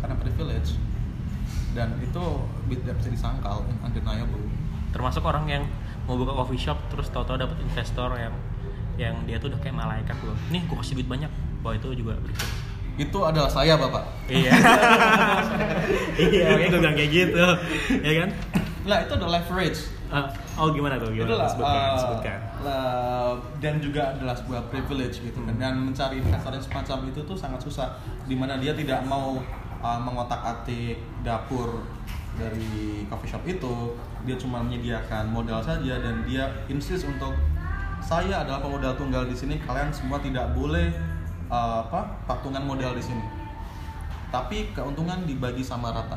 karena 0.05 0.17
privilege. 0.21 0.77
Dan 1.73 1.97
itu 2.05 2.25
tidak 2.69 3.01
bisa 3.01 3.09
disangkal 3.09 3.65
undeniable. 3.81 4.45
Termasuk 4.93 5.25
orang 5.25 5.49
yang 5.49 5.65
mau 6.05 6.21
buka 6.21 6.37
coffee 6.37 6.61
shop 6.61 6.77
terus 6.93 7.09
tahu-tahu 7.09 7.41
dapat 7.41 7.57
investor 7.65 8.13
yang 8.21 8.35
yang 9.01 9.17
dia 9.25 9.41
tuh 9.41 9.49
udah 9.49 9.61
kayak 9.65 9.73
malaikat 9.73 10.17
loh 10.21 10.37
nih 10.53 10.61
gue 10.69 10.77
kasih 10.77 11.01
duit 11.01 11.09
banyak. 11.09 11.33
Wah 11.65 11.73
itu 11.73 11.89
juga 11.97 12.19
privilege 12.21 12.62
itu 13.01 13.19
adalah 13.25 13.49
saya 13.49 13.77
bapak. 13.81 14.05
Iya. 14.29 14.53
Iya 16.13 16.55
makanya 16.55 16.69
gue 16.69 16.81
bilang 16.85 16.97
kayak 16.97 17.11
gitu. 17.11 17.47
Ya 18.05 18.13
kan? 18.23 18.31
Nah 18.85 18.99
itu 19.01 19.13
adalah 19.17 19.41
leverage. 19.41 19.81
Ah, 20.13 20.29
oh 20.61 20.69
gimana 20.77 21.01
tuh? 21.01 21.09
Itu 21.09 21.25
gimana? 21.25 21.41
Adalah 21.41 21.49
sebutkan 21.49 21.81
uh, 21.81 21.97
sebutkan. 21.97 22.39
lah, 22.61 23.33
dan 23.65 23.75
juga 23.81 24.13
adalah 24.13 24.37
sebuah 24.37 24.69
privilege 24.69 25.25
gitu. 25.25 25.41
Kan 25.41 25.57
dan 25.57 25.75
mencari 25.81 26.21
investor 26.21 26.53
yang 26.53 26.65
semacam 26.65 26.99
itu 27.09 27.21
tuh 27.25 27.37
sangat 27.37 27.61
susah 27.65 27.97
di 28.29 28.37
mana 28.37 28.61
dia 28.61 28.77
tidak 28.77 29.01
mau 29.09 29.41
uh, 29.81 30.01
mengotak 30.05 30.45
atik 30.45 31.01
dapur 31.25 31.81
dari 32.37 33.09
coffee 33.09 33.31
shop 33.33 33.43
itu. 33.49 33.97
Dia 34.29 34.37
cuma 34.37 34.61
menyediakan 34.61 35.33
modal 35.33 35.65
saja 35.65 35.97
dan 35.97 36.29
dia 36.29 36.45
insist 36.69 37.09
untuk 37.09 37.33
saya 38.05 38.45
adalah 38.45 38.61
pemodal 38.61 38.93
tunggal 38.99 39.25
di 39.25 39.33
sini 39.33 39.63
kalian 39.63 39.95
semua 39.95 40.19
tidak 40.21 40.51
boleh 40.53 40.91
uh, 41.53 41.85
apa 41.85 42.01
patungan 42.25 42.65
modal 42.65 42.97
di 42.97 43.05
sini. 43.05 43.23
Tapi 44.33 44.73
keuntungan 44.73 45.29
dibagi 45.29 45.61
sama 45.61 45.93
rata. 45.93 46.17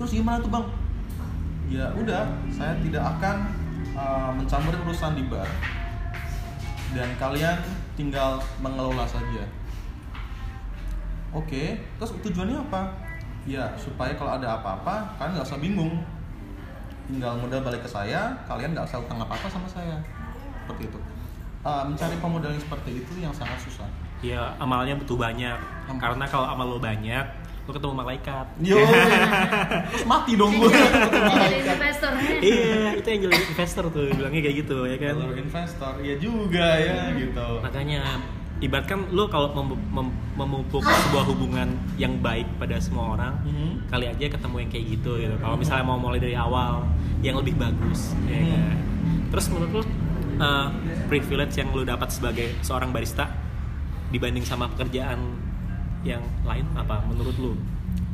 Terus 0.00 0.16
gimana 0.16 0.40
tuh 0.40 0.48
bang? 0.48 0.66
Ya 1.68 1.92
udah 1.92 2.24
saya 2.48 2.72
tidak 2.80 3.04
akan 3.04 3.36
uh, 3.92 4.32
mencampuri 4.32 4.80
urusan 4.88 5.20
di 5.20 5.28
bar. 5.28 5.46
Dan 6.96 7.12
kalian 7.20 7.60
tinggal 7.94 8.40
mengelola 8.64 9.04
saja. 9.04 9.44
Oke 11.36 11.76
terus 12.00 12.16
tujuannya 12.24 12.56
apa? 12.72 12.96
Ya 13.44 13.68
supaya 13.76 14.16
kalau 14.16 14.40
ada 14.40 14.56
apa-apa 14.56 15.20
kalian 15.20 15.36
nggak 15.36 15.48
usah 15.52 15.60
bingung. 15.60 16.00
Tinggal 17.04 17.36
modal 17.36 17.60
balik 17.60 17.84
ke 17.84 17.90
saya 17.92 18.32
kalian 18.48 18.72
nggak 18.72 18.88
usah 18.88 19.04
utang 19.04 19.20
apa-apa 19.20 19.44
sama 19.52 19.68
saya. 19.68 20.00
Seperti 20.64 20.88
itu. 20.88 20.98
Uh, 21.64 21.84
mencari 21.84 22.16
pemodal 22.20 22.52
yang 22.52 22.60
seperti 22.60 23.04
itu 23.04 23.12
yang 23.20 23.32
sangat 23.32 23.56
susah 23.56 23.88
ya 24.26 24.56
amalnya 24.56 24.96
butuh 24.96 25.16
banyak. 25.16 25.58
Amal. 25.84 26.00
karena 26.00 26.24
kalau 26.24 26.46
amal 26.46 26.66
lo 26.66 26.78
banyak 26.78 27.26
lo 27.62 27.70
ketemu 27.70 27.94
malaikat. 27.94 28.46
Yo. 28.58 28.76
Terus 29.90 30.04
mati 30.04 30.32
dong 30.34 30.52
gue 30.54 30.68
jadi 30.68 31.56
investor 31.62 32.12
iya 32.38 32.92
itu 32.94 33.04
yang 33.06 33.20
jadi 33.22 33.36
investor 33.46 33.84
tuh 33.88 34.04
bilangnya 34.10 34.40
kayak 34.42 34.56
gitu 34.60 34.76
ya 34.84 34.96
kan? 34.98 35.14
Kalau 35.14 35.32
investor 35.34 35.92
ya 36.00 36.14
juga 36.18 36.66
ya 36.78 37.12
gitu. 37.14 37.48
Makanya 37.60 38.00
ibaratkan 38.56 39.08
lo 39.10 39.26
kalau 39.26 39.48
mem- 39.52 39.80
mem- 39.90 40.16
memupuk 40.34 40.80
sebuah 40.80 41.24
hubungan 41.26 41.68
yang 41.94 42.16
baik 42.18 42.48
pada 42.56 42.76
semua 42.78 43.12
orang 43.14 43.34
Mhm. 43.42 43.88
kali 43.88 44.06
aja 44.06 44.24
ketemu 44.30 44.56
yang 44.58 44.70
kayak 44.70 44.86
gitu 44.90 45.12
gitu. 45.18 45.34
Kalau 45.36 45.56
misalnya 45.56 45.84
mau 45.84 45.96
mulai 45.96 46.16
dari 46.18 46.32
awal 46.34 46.84
yang 47.20 47.36
lebih 47.36 47.56
bagus 47.56 48.12
ya 48.24 48.36
Hmm. 48.36 48.48
kan? 48.50 48.76
terus 49.26 49.48
menurut 49.48 49.72
lo 49.72 49.82
uh, 50.38 50.68
privilege 51.06 51.56
yang 51.56 51.68
lo 51.70 51.82
dapat 51.82 52.06
sebagai 52.06 52.54
seorang 52.60 52.88
barista 52.88 53.26
dibanding 54.14 54.46
sama 54.46 54.70
pekerjaan 54.70 55.18
yang 56.02 56.22
lain 56.42 56.62
apa 56.72 57.02
menurut 57.04 57.34
lo 57.36 57.52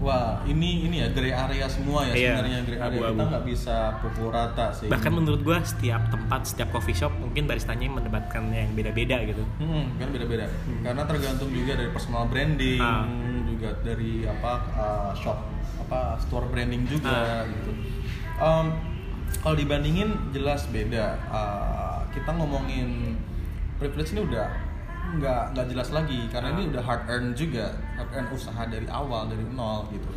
Wah, 0.01 0.41
ini 0.45 0.89
ini 0.89 0.97
ya 0.97 1.13
grey 1.13 1.29
area 1.29 1.69
semua 1.69 2.09
ya 2.09 2.17
Iya, 2.17 2.33
sebenarnya 2.33 2.59
grey 2.65 2.79
area 2.79 2.89
abu-abu. 2.97 3.13
kita 3.13 3.25
nggak 3.29 3.45
bisa 3.45 3.77
pukul 4.01 4.29
rata 4.31 4.67
sih. 4.73 4.89
bahkan 4.89 5.13
menurut 5.13 5.41
gua 5.43 5.61
setiap 5.61 6.09
tempat 6.09 6.41
setiap 6.47 6.73
coffee 6.73 6.97
shop 6.97 7.13
mungkin 7.15 7.45
baristanya 7.45 7.85
mendapatkan 7.87 8.49
yang 8.49 8.73
beda-beda 8.73 9.21
gitu 9.23 9.45
hmm, 9.61 10.01
kan 10.01 10.09
beda-beda. 10.09 10.49
Karena 10.81 11.05
tergantung 11.05 11.53
juga 11.53 11.77
dari 11.77 11.91
personal 11.91 12.25
branding, 12.25 12.81
Ah. 12.81 13.05
juga 13.45 13.77
dari 13.85 14.25
apa 14.25 14.53
uh, 14.73 15.13
shop 15.15 15.37
apa 15.83 16.17
store 16.19 16.49
branding 16.49 16.89
juga 16.89 17.13
Ah. 17.13 17.45
gitu. 17.45 17.71
Em, 18.41 18.67
kalau 19.37 19.53
dibandingin 19.55 20.09
jelas 20.33 20.65
beda. 20.67 21.21
Uh, 21.29 22.01
kita 22.11 22.33
ngomongin 22.33 23.21
privilege 23.77 24.11
ini 24.11 24.25
udah 24.25 24.49
nggak 25.19 25.43
nggak 25.57 25.67
jelas 25.73 25.89
lagi. 25.91 26.21
Karena 26.31 26.55
ini 26.55 26.69
Ah. 26.69 26.71
udah 26.77 26.83
hard 26.87 27.03
earn 27.11 27.27
juga, 27.35 27.75
hard 27.99 28.11
earn 28.15 28.27
usaha 28.31 28.63
dari 28.69 28.87
awal 28.87 29.27
dari 29.27 29.43
nol 29.51 29.89
gitu. 29.91 30.11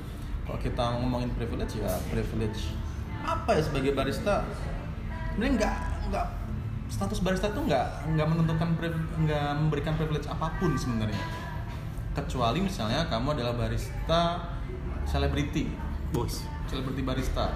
Kalau 0.43 0.59
kita 0.59 0.83
ngomongin 0.99 1.31
privilege 1.33 1.79
ya 1.79 1.89
privilege 2.11 2.75
apa 3.23 3.55
ya 3.55 3.61
sebagai 3.63 3.95
barista? 3.95 4.43
Sebenarnya 5.33 5.53
nggak 5.57 5.75
nggak 6.11 6.27
status 6.91 7.19
barista 7.23 7.47
tuh 7.49 7.63
nggak 7.65 8.13
nggak 8.13 8.27
menentukan 8.27 8.69
nggak 9.23 9.49
memberikan 9.57 9.93
privilege 9.95 10.27
apa 10.27 10.51
pun 10.59 10.75
sebenarnya. 10.75 11.23
Kecuali 12.13 12.61
misalnya 12.61 13.07
kamu 13.09 13.33
adalah 13.39 13.57
barista 13.57 14.37
selebriti. 15.07 15.73
Bos. 16.13 16.45
Selebriti 16.69 17.01
barista 17.01 17.49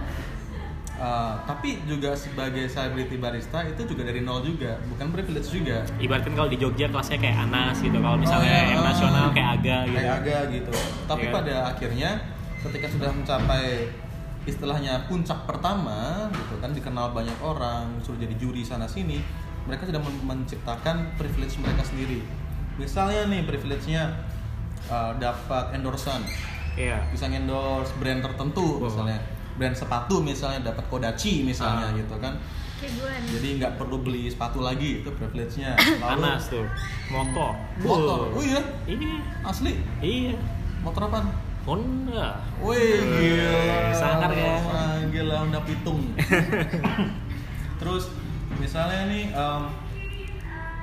Uh, 0.97 1.37
tapi 1.45 1.77
juga 1.85 2.17
sebagai 2.17 2.65
selebriti 2.65 3.21
barista 3.21 3.61
itu 3.61 3.85
juga 3.85 4.01
dari 4.01 4.25
nol 4.25 4.41
juga 4.41 4.81
bukan 4.89 5.13
privilege 5.13 5.53
juga. 5.53 5.85
Ibaratkan 6.01 6.33
kalau 6.33 6.49
di 6.49 6.57
Jogja 6.57 6.89
kelasnya 6.89 7.21
kayak 7.21 7.37
Anas 7.45 7.77
gitu 7.77 8.01
kalau 8.01 8.17
misalnya 8.17 8.49
Oh, 8.49 8.69
yang 8.73 8.81
nasional 8.81 9.25
kayak 9.29 9.49
Aga 9.55 9.77
gitu. 9.85 9.93
Kayak 9.93 10.13
aga 10.17 10.37
gitu. 10.49 10.73
Tapi 11.05 11.23
Iya. 11.23 11.33
pada 11.37 11.55
akhirnya 11.69 12.09
ketika 12.65 12.87
sudah 12.89 13.09
mencapai 13.13 13.65
istilahnya 14.43 15.05
puncak 15.05 15.45
pertama 15.45 16.25
gitu 16.33 16.55
kan 16.57 16.73
dikenal 16.73 17.13
banyak 17.13 17.37
orang 17.45 17.85
sudah 18.01 18.17
jadi 18.17 18.33
juri 18.33 18.65
sana 18.65 18.89
sini 18.89 19.21
mereka 19.69 19.85
sudah 19.85 20.01
men- 20.01 20.25
menciptakan 20.25 21.13
privilege 21.13 21.61
mereka 21.61 21.85
sendiri. 21.85 22.25
Misalnya 22.75 23.29
nih 23.29 23.45
privilege-nya 23.45 24.17
uh, 24.89 25.13
dapat 25.15 25.77
endorsan. 25.77 26.25
Iya. 26.73 27.05
Bisa 27.13 27.29
endorse 27.29 27.93
brand 28.01 28.25
tertentu 28.25 28.81
Oh. 28.81 28.89
misalnya 28.89 29.21
brand 29.57 29.73
sepatu 29.73 30.21
misalnya 30.21 30.69
dapat 30.69 30.85
Kodachi 30.87 31.41
misalnya 31.43 31.89
Ah. 31.91 31.97
gitu 31.97 32.15
kan. 32.17 32.33
Nih 32.77 32.93
jadi 33.33 33.47
nggak 33.57 33.73
perlu 33.81 34.05
beli 34.05 34.29
sepatu 34.29 34.61
lagi 34.61 35.01
itu 35.01 35.09
privilege-nya. 35.09 35.73
Anas 36.13 36.45
tuh. 36.47 36.61
Motor 37.09 37.57
motor 37.81 38.29
oh 38.31 38.43
iya? 38.45 38.61
Ini 38.85 39.17
asli? 39.41 39.81
Iya. 39.97 40.37
Motor 40.85 41.09
apaan? 41.09 41.25
Honda. 41.65 42.37
Wih 42.61 43.01
gila. 43.01 43.91
Sangkar 43.91 44.31
ya. 44.31 44.55
Ah, 44.71 44.95
Gila 45.09 45.35
Honda 45.41 45.59
Pitung. 45.65 45.99
Terus 47.81 48.07
misalnya 48.57 49.09
nih 49.11 49.29
em, 49.29 49.63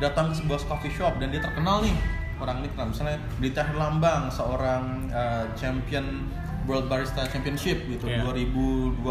Datang 0.02 0.34
ke 0.34 0.42
sebuah 0.42 0.60
coffee 0.66 0.90
shop 0.90 1.22
dan 1.22 1.30
dia 1.30 1.38
terkenal 1.40 1.80
nih 1.80 1.94
Orang 2.36 2.60
ini 2.60 2.68
terkenal. 2.68 2.90
Misalnya 2.90 3.18
Dita 3.38 3.62
Herlambang 3.64 4.26
Seorang 4.28 5.06
eh, 5.08 5.44
champion 5.54 6.26
World 6.64 6.86
Barista 6.86 7.24
Championship 7.26 7.84
gitu 7.86 8.04
Iya. 8.04 8.24
2029 8.24 9.04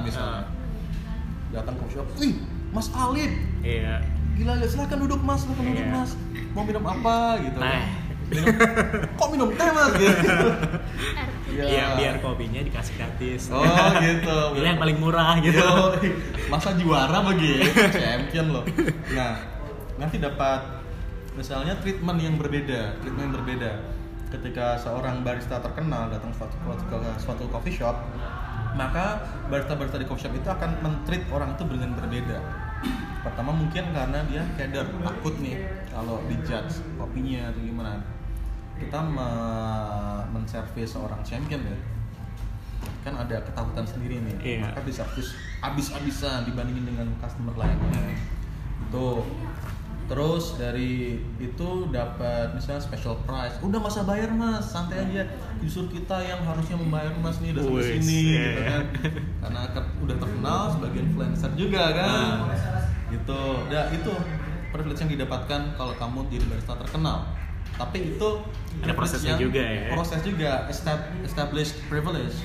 misalnya 0.00 0.40
Ah. 0.40 0.44
Datang 1.52 1.74
ke 1.76 1.84
shop 1.88 2.06
Wih 2.16 2.34
Mas 2.70 2.88
Alip 2.90 3.32
iya 3.60 4.02
Gila 4.34 4.58
ya 4.58 4.66
silakan 4.66 4.98
duduk 5.00 5.20
mas 5.20 5.40
Silakan 5.40 5.64
duduk 5.64 5.84
Iya. 5.84 5.94
mas 5.94 6.10
Mau 6.50 6.62
minum 6.62 6.82
apa 6.82 7.16
gitu 7.40 7.58
Nah. 7.58 7.86
Minum, 8.24 8.46
Kok 9.14 9.28
minum 9.30 9.48
teh 9.52 9.68
mas 9.68 9.92
gitu 10.02 10.46
Iya. 11.46 11.64
Iya, 11.64 11.84
biar 11.94 12.14
kopinya 12.18 12.58
dikasih 12.58 12.98
gratis. 12.98 13.46
Oh 13.46 13.62
gitu. 13.94 14.38
Pilih 14.58 14.66
yang 14.66 14.80
paling 14.80 14.98
murah 14.98 15.38
gitu. 15.38 15.54
Yo, 15.54 15.94
masa 16.50 16.74
juara 16.74 17.22
begitu 17.22 17.62
champion 17.94 18.50
loh. 18.50 18.66
Nah, 19.14 19.38
nanti 19.94 20.18
dapat 20.18 20.82
misalnya 21.32 21.78
treatment 21.78 22.18
yang 22.18 22.34
berbeda, 22.34 22.98
treatment 22.98 23.22
yang 23.22 23.34
berbeda. 23.38 23.70
Ketika 24.34 24.74
seorang 24.74 25.22
barista 25.22 25.62
terkenal 25.62 26.10
datang 26.10 26.34
suatu 26.34 26.58
ke 26.90 26.98
suatu 27.22 27.46
coffee 27.54 27.70
shop, 27.70 27.94
maka 28.74 29.22
barista-barista 29.46 30.02
di 30.02 30.06
coffee 30.10 30.26
shop 30.26 30.34
itu 30.34 30.48
akan 30.50 30.70
mentreat 30.82 31.22
orang 31.30 31.54
itu 31.54 31.62
dengan 31.70 31.94
berbeda. 31.94 32.38
Pertama 33.22 33.54
mungkin 33.54 33.94
karena 33.94 34.18
dia 34.26 34.42
keder, 34.58 34.90
takut 35.00 35.38
nih 35.38 35.62
kalau 35.88 36.18
dijudge 36.26 36.82
kopinya 36.98 37.54
atau 37.54 37.62
gimana. 37.62 38.02
Kita 38.74 38.98
me- 38.98 40.26
menservis 40.34 40.98
seorang 40.98 41.22
champion 41.22 41.62
ya, 41.62 41.78
kan 43.06 43.14
ada 43.14 43.38
ketakutan 43.46 43.86
sendiri 43.86 44.18
nih 44.18 44.34
Iya. 44.42 44.58
maka 44.66 44.82
diservis 44.82 45.38
abis-abisan 45.62 46.42
dibandingin 46.48 46.90
dengan 46.90 47.06
customer 47.22 47.54
lainnya 47.54 48.18
itu 48.82 49.06
terus 50.04 50.60
dari 50.60 51.16
itu 51.40 51.68
dapat 51.88 52.52
misalnya 52.52 52.82
special 52.84 53.16
price. 53.24 53.56
Udah 53.64 53.80
nggak 53.80 53.94
usah 53.96 54.04
bayar 54.04 54.30
mas. 54.36 54.64
Santai 54.68 55.00
aja. 55.00 55.24
Justru 55.64 55.96
kita 55.96 56.20
yang 56.20 56.44
harusnya 56.44 56.76
membayar 56.76 57.12
mas 57.24 57.40
nih 57.40 57.56
udah 57.56 57.64
sampai 57.64 57.84
sini 57.98 58.18
iya. 58.36 58.44
gitu 58.44 58.60
kan. 58.68 58.82
Karena 59.40 59.60
udah 60.04 60.16
terkenal 60.20 60.62
sebagai 60.76 61.00
influencer 61.00 61.50
juga 61.56 61.82
kan. 61.96 62.36
Gitu. 63.08 63.42
Ya 63.72 63.82
itu 63.90 64.12
privilege 64.70 65.00
yang 65.00 65.12
didapatkan 65.16 65.60
kalau 65.78 65.94
kamu 65.96 66.18
jadi 66.28 66.44
barista 66.52 66.74
terkenal. 66.76 67.18
Tapi 67.74 67.98
itu 68.14 68.28
Ada 68.86 68.94
prosesnya 68.94 69.34
yang- 69.34 69.42
juga 69.50 69.62
ya. 69.64 69.90
proses 69.90 70.20
juga. 70.22 70.52
Estab- 70.68 71.10
established 71.24 71.80
privilege. 71.88 72.38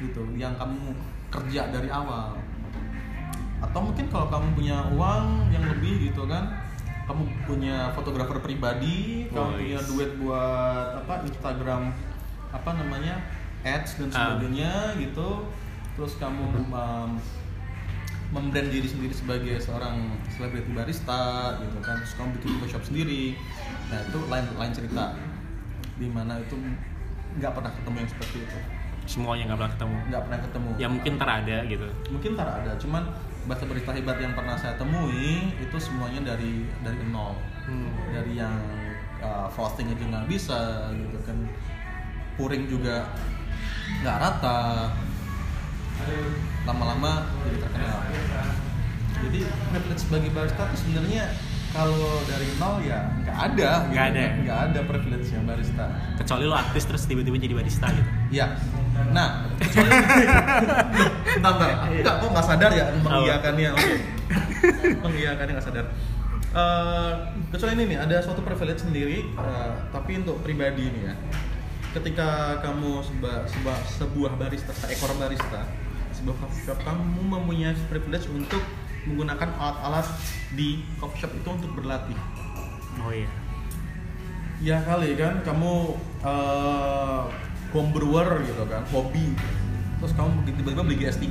Gitu. 0.00 0.22
Yang 0.34 0.56
kamu 0.58 0.96
kerja 1.32 1.62
dari 1.72 1.88
awal 1.88 2.36
atau 3.62 3.80
mungkin 3.80 4.06
kalau 4.08 4.26
kamu 4.26 4.48
punya 4.52 4.76
uang 4.90 5.24
yang 5.48 5.64
lebih 5.64 6.10
gitu 6.10 6.26
kan 6.26 6.50
kamu 7.02 7.22
punya 7.44 7.90
fotografer 7.92 8.38
pribadi 8.38 9.26
kamu 9.28 9.38
Oh, 9.42 9.54
punya 9.54 9.80
duit 9.84 10.10
buat 10.18 10.88
apa 10.98 11.22
Instagram 11.24 11.94
apa 12.50 12.70
namanya 12.74 13.22
ads 13.62 13.96
dan 13.96 14.08
Ah. 14.10 14.34
sebagainya 14.34 14.70
gitu. 14.98 15.46
Terus 15.92 16.16
kamu 16.16 16.42
um, 16.68 17.10
membrand 18.32 18.68
diri 18.68 18.88
sendiri 18.88 19.12
sebagai 19.12 19.60
seorang 19.60 20.16
selebriti 20.28 20.72
barista 20.72 21.56
gitu 21.60 21.78
kan. 21.78 22.00
Terus 22.00 22.14
kamu 22.16 22.28
bikin 22.38 22.48
coffee 22.56 22.70
shop 22.70 22.84
sendiri. 22.84 23.24
Nah 23.88 24.00
itu 24.02 24.18
lain 24.26 24.46
lain 24.56 24.72
cerita. 24.72 25.04
Di 25.96 26.08
mana 26.08 26.40
itu 26.40 26.56
nggak 27.38 27.52
pernah 27.52 27.70
ketemu 27.70 27.96
yang 28.02 28.10
seperti 28.10 28.36
itu. 28.40 28.58
Semuanya 29.04 29.42
nggak 29.46 29.58
pernah 29.58 29.72
ketemu. 29.74 29.96
nggak 30.08 30.22
pernah 30.26 30.40
ketemu. 30.40 30.68
Ya 30.76 30.88
mungkin 30.88 31.10
ntar 31.18 31.30
ada 31.42 31.56
gitu. 31.66 31.86
mungkin 32.08 32.30
tak 32.34 32.48
ada. 32.62 32.72
Cuman 32.80 33.02
bahasa 33.46 33.64
berita 33.66 33.90
hebat 33.90 34.18
yang 34.22 34.34
pernah 34.38 34.54
saya 34.54 34.78
temui 34.78 35.50
itu 35.58 35.76
semuanya 35.78 36.34
dari 36.34 36.66
dari 36.82 37.02
nol. 37.10 37.34
Hmm. 37.62 37.94
dari 38.10 38.42
yang 38.42 38.58
uh, 39.22 39.46
frosting 39.46 39.86
aja 39.86 40.02
nggak 40.02 40.26
bisa 40.26 40.90
gitu 40.94 41.18
kan. 41.22 41.38
Puring 42.34 42.66
juga 42.66 43.06
nggak 44.02 44.16
rata. 44.18 44.90
Lama-lama 46.66 47.30
jadi 47.46 47.58
terkenal. 47.62 47.98
Jadi 49.22 49.40
privilege 49.70 50.04
bagi 50.10 50.30
barista 50.34 50.62
itu 50.66 50.76
sebenarnya 50.82 51.24
kalau 51.72 51.96
dari 52.24 52.48
nol 52.56 52.84
ya 52.84 53.00
nggak 53.18 53.36
ada 53.48 53.70
gitu 53.80 53.88
Nggak 53.90 54.04
ada. 54.06 54.20
kan. 54.22 54.32
nggak 54.44 54.58
ada 54.60 54.80
privilege 54.84 55.28
yang 55.32 55.44
barista 55.44 55.84
Kecuali 56.14 56.44
lo 56.44 56.54
artis 56.54 56.84
terus 56.84 57.02
tiba-tiba 57.04 57.36
jadi 57.36 57.54
barista 57.56 57.86
gitu. 57.88 58.10
Ya. 58.30 58.46
Nah, 59.10 59.48
bentar. 61.36 61.52
Enggak, 61.88 62.14
kok 62.20 62.28
nggak 62.30 62.46
sadar 62.46 62.70
ya 62.70 62.84
mengiyakannya. 62.94 63.70
Oke. 63.72 63.94
mengiyakannya 65.02 65.52
nggak 65.56 65.66
sadar. 65.66 65.86
Eh, 66.52 67.10
kecuali 67.48 67.72
ini 67.74 67.96
nih 67.96 67.98
ada 67.98 68.16
suatu 68.20 68.44
privilege 68.44 68.84
sendiri, 68.84 69.24
eh, 69.24 69.70
tapi 69.88 70.20
untuk 70.20 70.44
pribadi 70.44 70.84
nih 70.86 71.02
ya. 71.08 71.14
Ketika 71.92 72.60
kamu 72.60 73.00
sebuah, 73.00 73.48
sebuah, 73.48 73.78
sebuah 73.90 74.32
barista, 74.36 74.72
seekor 74.72 75.12
barista, 75.16 75.64
sebuah 76.12 76.36
coffee 76.38 76.62
shop, 76.62 76.78
kamu 76.84 77.20
mempunyai 77.26 77.72
privilege 77.88 78.28
untuk 78.28 78.60
menggunakan 79.06 79.50
alat-alat 79.58 80.06
di 80.54 80.86
coffee 81.02 81.26
shop 81.26 81.32
itu 81.34 81.48
untuk 81.48 81.70
berlatih. 81.74 82.18
Oh 83.02 83.10
iya. 83.10 83.30
Ya 84.62 84.78
kali 84.86 85.18
kan 85.18 85.42
kamu 85.42 85.98
eh 86.22 87.22
home 87.72 87.90
brewer 87.90 88.44
gitu 88.46 88.62
kan, 88.68 88.84
hobi. 88.92 89.34
Terus 89.98 90.12
kamu 90.14 90.44
tiba-tiba 90.46 90.82
beli 90.86 90.96
GS3. 91.02 91.26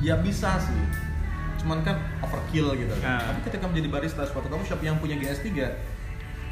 Ya 0.00 0.14
bisa 0.22 0.56
sih. 0.62 0.82
Cuman 1.60 1.82
kan 1.82 2.00
overkill 2.22 2.72
gitu 2.78 2.94
kan. 3.02 3.20
Ah. 3.20 3.22
Tapi 3.32 3.50
ketika 3.50 3.64
menjadi 3.68 3.88
barista 3.90 4.22
suatu 4.24 4.48
coffee 4.48 4.68
shop 4.68 4.80
yang 4.80 4.96
punya 5.02 5.18
GS3, 5.18 5.52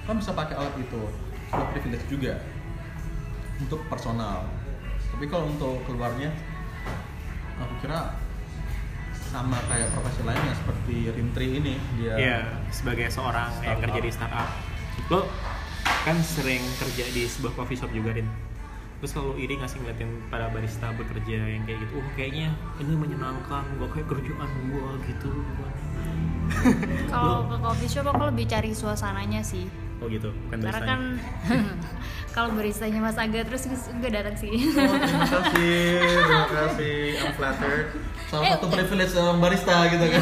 kamu 0.04 0.20
bisa 0.20 0.32
pakai 0.36 0.54
alat 0.58 0.74
itu. 0.76 1.02
Sebuah 1.48 1.68
privilege 1.72 2.04
juga 2.10 2.40
untuk 3.62 3.80
personal. 3.86 4.44
Tapi 5.14 5.30
kalau 5.30 5.46
untuk 5.46 5.78
keluarnya 5.86 6.34
aku 7.62 7.86
kira 7.86 8.18
sama 9.34 9.58
kayak 9.66 9.90
profesi 9.90 10.22
lainnya 10.22 10.54
seperti 10.54 11.10
Rimtri 11.10 11.46
ini 11.58 11.74
dia 11.98 12.14
Iya, 12.14 12.38
sebagai 12.70 13.10
seorang 13.10 13.50
yang 13.58 13.74
Startup. 13.74 13.82
kerja 13.82 13.98
di 13.98 14.10
startup. 14.14 14.48
Lo 15.10 15.20
kan 16.06 16.16
sering 16.22 16.62
kerja 16.78 17.04
di 17.10 17.26
sebuah 17.26 17.52
coffee 17.58 17.74
shop 17.74 17.90
juga, 17.90 18.14
Rin. 18.14 18.30
Terus 19.02 19.10
kalau 19.10 19.34
iri 19.34 19.58
ngasih 19.58 19.82
ngeliatin 19.82 20.06
para 20.30 20.46
barista 20.48 20.94
bekerja 20.94 21.34
yang 21.50 21.66
kayak 21.66 21.82
gitu, 21.82 21.98
oh 21.98 22.06
kayaknya 22.14 22.54
ini 22.78 22.94
menyenangkan, 22.94 23.66
gak 23.76 23.90
kayak 23.90 24.06
kerjaan 24.06 24.50
gua 24.70 24.88
gitu. 25.02 25.30
Kalau 27.10 27.50
ke 27.50 27.56
coffee 27.58 27.90
shop 27.90 28.06
aku 28.06 28.22
lebih 28.30 28.46
cari 28.46 28.70
suasananya 28.70 29.42
sih. 29.42 29.66
Oh 29.98 30.06
gitu, 30.06 30.28
bukan 30.46 30.58
Karena 30.58 30.70
baristanya. 30.74 30.90
kan 30.90 31.00
kalau 32.34 32.48
baristanya 32.52 32.98
Mas 32.98 33.14
Aga 33.14 33.40
terus 33.42 33.62
gue 33.68 34.10
datang 34.10 34.34
sih. 34.34 34.52
Oh, 34.74 34.96
terima 34.96 35.26
kasih, 35.26 35.78
terima 36.02 36.46
kasih. 36.50 36.94
I'm 37.16 37.32
flattered. 37.32 37.86
Salah 38.26 38.42
Eh, 38.42 38.50
satu 38.52 38.66
privilege 38.68 39.10
seorang 39.10 39.38
barista 39.38 39.74
gitu 39.86 40.04
kan. 40.04 40.20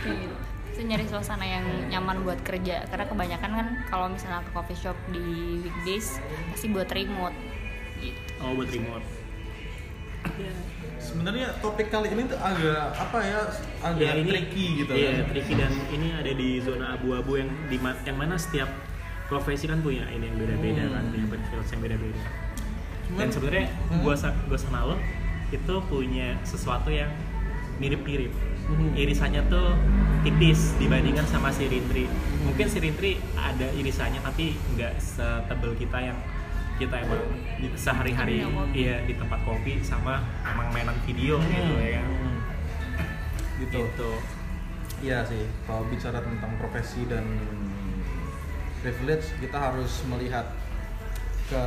Kayak 0.00 0.16
gitu. 0.18 0.36
Terus 0.66 0.78
nyari 0.82 1.04
suasana 1.06 1.44
yang 1.44 1.62
nyaman 1.88 2.24
buat 2.24 2.40
kerja 2.40 2.88
karena 2.88 3.04
kebanyakan 3.04 3.50
kan 3.52 3.66
kalau 3.86 4.06
misalnya 4.08 4.40
ke 4.40 4.50
coffee 4.50 4.74
shop 4.74 4.96
di 5.12 5.22
weekdays 5.60 6.16
pasti 6.50 6.66
buat 6.68 6.88
remote 6.88 7.36
gitu. 8.00 8.20
Oh 8.40 8.56
buat 8.56 8.72
remote. 8.72 9.04
Sebenarnya 11.02 11.50
topik 11.58 11.90
kali 11.90 12.08
ini 12.08 12.24
tuh 12.24 12.38
agak 12.38 12.94
apa 12.94 13.18
ya, 13.20 13.40
agak 13.82 14.00
Ya, 14.00 14.12
ini- 14.16 14.30
tricky 14.30 14.66
gitu 14.80 14.92
Iya, 14.94 15.10
kan. 15.18 15.24
tricky 15.28 15.54
dan 15.58 15.72
ini 15.90 16.08
ada 16.14 16.32
di 16.32 16.48
zona 16.58 16.94
abu-abu 16.94 17.36
yang 17.36 17.50
di 17.68 17.76
yang 17.76 18.16
mana 18.16 18.38
setiap 18.38 18.70
profesi 19.26 19.66
kan 19.66 19.82
punya 19.82 20.06
ini 20.08 20.24
yang 20.24 20.38
beda-beda 20.38 20.82
Hmm. 20.82 20.94
kan, 20.94 21.02
punya 21.10 21.26
privilege 21.28 21.68
yang 21.68 21.82
beda-beda. 21.82 22.22
Dan 23.12 23.28
sebenarnya 23.28 23.66
Hmm. 23.90 24.00
gua 24.00 24.14
gua 24.46 24.58
sama 24.58 24.80
lo 24.86 24.96
itu 25.50 25.74
punya 25.84 26.38
sesuatu 26.42 26.88
yang 26.88 27.12
mirip-mirip. 27.76 28.32
Hmm. 28.62 28.94
Irisannya 28.94 29.42
tuh 29.50 29.74
tipis 30.22 30.78
dibandingkan 30.78 31.26
sama 31.26 31.50
si 31.50 31.66
Rintri. 31.66 32.06
Mungkin 32.40 32.66
si 32.70 32.78
Rintri 32.78 33.18
ada 33.34 33.68
irisannya 33.74 34.22
tapi 34.22 34.54
nggak 34.72 34.96
setebel 34.96 35.76
kita 35.76 35.98
yang 35.98 36.16
kita 36.82 36.96
emang 36.98 37.22
sehari-hari 37.78 38.42
iya 38.74 38.98
di 39.06 39.14
tempat 39.14 39.38
kopi 39.46 39.78
sama 39.86 40.18
emang 40.42 40.68
mainan 40.74 40.98
video 41.06 41.38
gitu 41.38 41.74
ya. 41.78 42.02
Hmm. 42.02 42.38
Gitu. 43.62 43.78
Gitu. 43.86 44.12
Iya 45.02 45.26
sih, 45.26 45.50
kalau 45.66 45.82
bicara 45.90 46.22
tentang 46.22 46.54
profesi 46.62 47.02
dan 47.10 47.26
privilege, 48.86 49.34
kita 49.42 49.58
harus 49.58 50.02
melihat 50.06 50.46
ke 51.52 51.62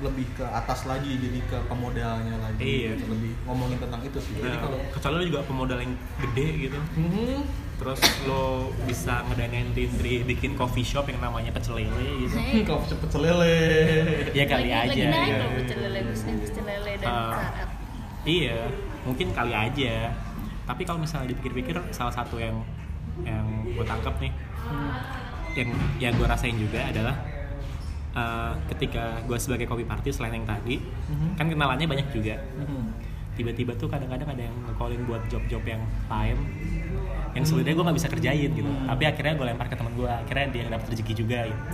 lebih 0.00 0.26
ke 0.32 0.44
atas 0.44 0.84
lagi, 0.84 1.16
jadi 1.16 1.40
ke 1.42 1.56
pemodalnya 1.64 2.36
lagi. 2.38 2.60
Iya. 2.60 2.92
gitu. 2.92 3.08
Lebih 3.08 3.32
ngomongin 3.42 3.78
tentang 3.78 4.00
itu 4.02 4.18
sih. 4.18 4.32
Jadi 4.34 4.46
Nah, 4.46 4.60
kalau 4.60 4.78
kecuali 4.90 5.14
lo 5.14 5.24
juga 5.24 5.40
pemodal 5.42 5.78
yang 5.78 5.92
gede 6.20 6.46
gitu 6.62 6.78
Mhm. 6.94 7.40
terus 7.78 7.98
lo 8.24 8.42
bisa 8.84 9.22
ngedanain 9.24 9.70
Rintri 9.70 10.26
bikin 10.26 10.52
coffee 10.52 10.82
shop 10.82 11.06
yang 11.06 11.22
namanya 11.22 11.48
pecel 11.48 11.78
lele 11.78 12.04
gitu 12.20 12.34
Hey, 12.42 12.62
Kau 12.62 12.82
cepet 12.82 13.06
celele. 13.08 13.54
ya 14.32 14.44
kali 14.44 14.68
lagi, 14.68 14.98
aja 14.98 14.98
lagi 14.98 15.00
naik 15.06 15.24
gitu. 15.24 15.38
loh 15.38 15.50
pecel 15.56 15.78
lele, 15.80 16.00
bisnis 16.04 16.38
pecel 16.44 16.64
lele 16.66 16.92
dan 16.96 17.06
startup. 17.06 17.68
iya 18.24 18.58
mungkin 19.00 19.26
kali 19.30 19.54
aja 19.54 19.94
tapi 20.64 20.82
kalau 20.82 20.98
misalnya 20.98 21.30
dipikir-pikir 21.30 21.78
salah 21.88 22.10
satu 22.10 22.36
yang 22.36 22.60
yang 23.22 23.46
gue 23.64 23.84
tangkap 23.84 24.18
nih 24.18 24.34
yang 25.54 25.70
yang 25.98 26.12
gue 26.12 26.26
rasain 26.26 26.54
juga 26.54 26.82
adalah 26.82 27.14
eh, 28.10 28.52
ketika 28.68 29.20
gue 29.22 29.36
sebagai 29.36 29.64
kopi 29.64 29.82
party 29.82 30.08
selain 30.08 30.34
yang 30.34 30.44
tadi 30.44 30.78
Mhm. 30.78 31.34
kan 31.34 31.46
kenalannya 31.46 31.86
banyak 31.86 32.08
juga 32.08 32.36
Mhm. 32.56 32.82
tiba-tiba 33.34 33.70
tuh 33.74 33.86
kadang-kadang 33.86 34.26
ada 34.28 34.42
yang 34.42 34.56
nge-callin 34.64 35.02
buat 35.04 35.22
job-job 35.26 35.62
yang 35.62 35.78
time 36.06 36.40
yang 37.30 37.44
sebenarnya 37.44 37.72
gue 37.72 37.84
nggak 37.84 37.96
bisa 37.96 38.08
kerjain 38.08 38.50
gitu 38.50 38.66
Hmm. 38.66 38.88
tapi 38.88 39.04
akhirnya 39.04 39.32
gue 39.32 39.46
lempar 39.46 39.66
ke 39.66 39.76
teman 39.76 39.92
gue 39.92 40.08
akhirnya 40.08 40.46
dia 40.48 40.60
yang 40.60 40.72
dapat 40.72 40.86
rezeki 40.90 41.14
juga 41.16 41.38
gitu 41.44 41.64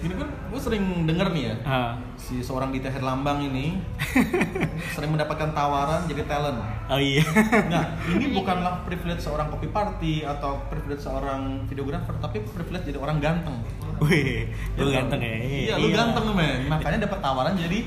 Gini 0.00 0.16
kan 0.16 0.32
gue 0.32 0.56
sering 0.56 1.04
denger 1.04 1.28
nih 1.28 1.42
ya 1.44 1.54
Ah. 1.62 1.92
si 2.14 2.40
seorang 2.40 2.70
Dita 2.70 2.88
Herlambang 2.88 3.42
ini 3.42 3.84
sering 4.94 5.10
mendapatkan 5.10 5.50
tawaran 5.50 6.06
jadi 6.06 6.24
talent. 6.24 6.56
oh 6.86 6.96
iya 6.96 7.20
Nah, 7.72 7.84
ini 8.08 8.32
bukanlah 8.38 8.80
privilege 8.82 9.20
seorang 9.20 9.48
copy 9.48 9.68
party 9.68 10.14
atau 10.22 10.64
privilege 10.66 11.00
seorang 11.00 11.66
videographer, 11.66 12.16
tapi 12.16 12.40
privilege 12.42 12.86
jadi 12.86 12.98
orang 12.98 13.20
ganteng. 13.20 13.60
Wih 14.02 14.48
lu 14.74 14.82
Betul. 14.82 14.92
ganteng 14.92 15.20
ya 15.20 15.34
Iya, 15.36 15.74
lu 15.76 15.88
ganteng 15.90 16.24
men. 16.30 16.66
Makanya 16.66 16.98
dapat 17.04 17.18
tawaran 17.20 17.54
jadi 17.54 17.78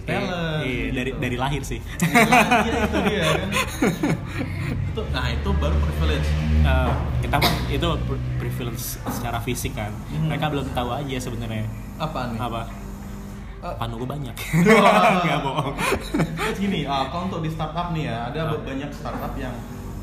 talent. 0.00 0.62
iya, 0.62 0.64
gitu. 0.64 0.94
dari 0.94 1.10
dari 1.14 1.36
lahir 1.36 1.62
sih 1.62 1.80
Iya, 2.00 2.72
itu 2.80 2.98
dia 3.04 3.22
kan. 3.36 3.48
itu, 4.64 5.00
nah 5.10 5.26
itu 5.28 5.48
baru 5.52 5.76
privilege. 5.78 6.28
Eh, 6.58 6.90
kita 7.20 7.36
itu 7.68 7.88
pri- 8.02 8.24
privilege 8.38 8.82
secara 9.06 9.38
fisik 9.38 9.72
kan 9.72 9.92
Mhm. 10.08 10.26
mereka 10.26 10.48
belum 10.48 10.66
tahu 10.70 10.90
aja 10.92 11.16
sebenarnya 11.18 11.68
Apa 11.96 12.30
nih? 12.30 12.38
apa 12.38 12.62
Eh, 13.58 13.74
panu 13.74 13.98
gue 13.98 14.06
banyak 14.06 14.36
nggak 15.18 15.40
bohong 15.42 15.74
Terus 16.38 16.56
gini, 16.56 16.86
ah, 16.86 17.10
kalau 17.10 17.26
untuk 17.26 17.42
di 17.42 17.50
startup 17.50 17.90
nih 17.90 18.06
ya, 18.06 18.30
ada 18.30 18.54
banyak 18.56 18.86
startup 18.88 19.34
yang 19.34 19.50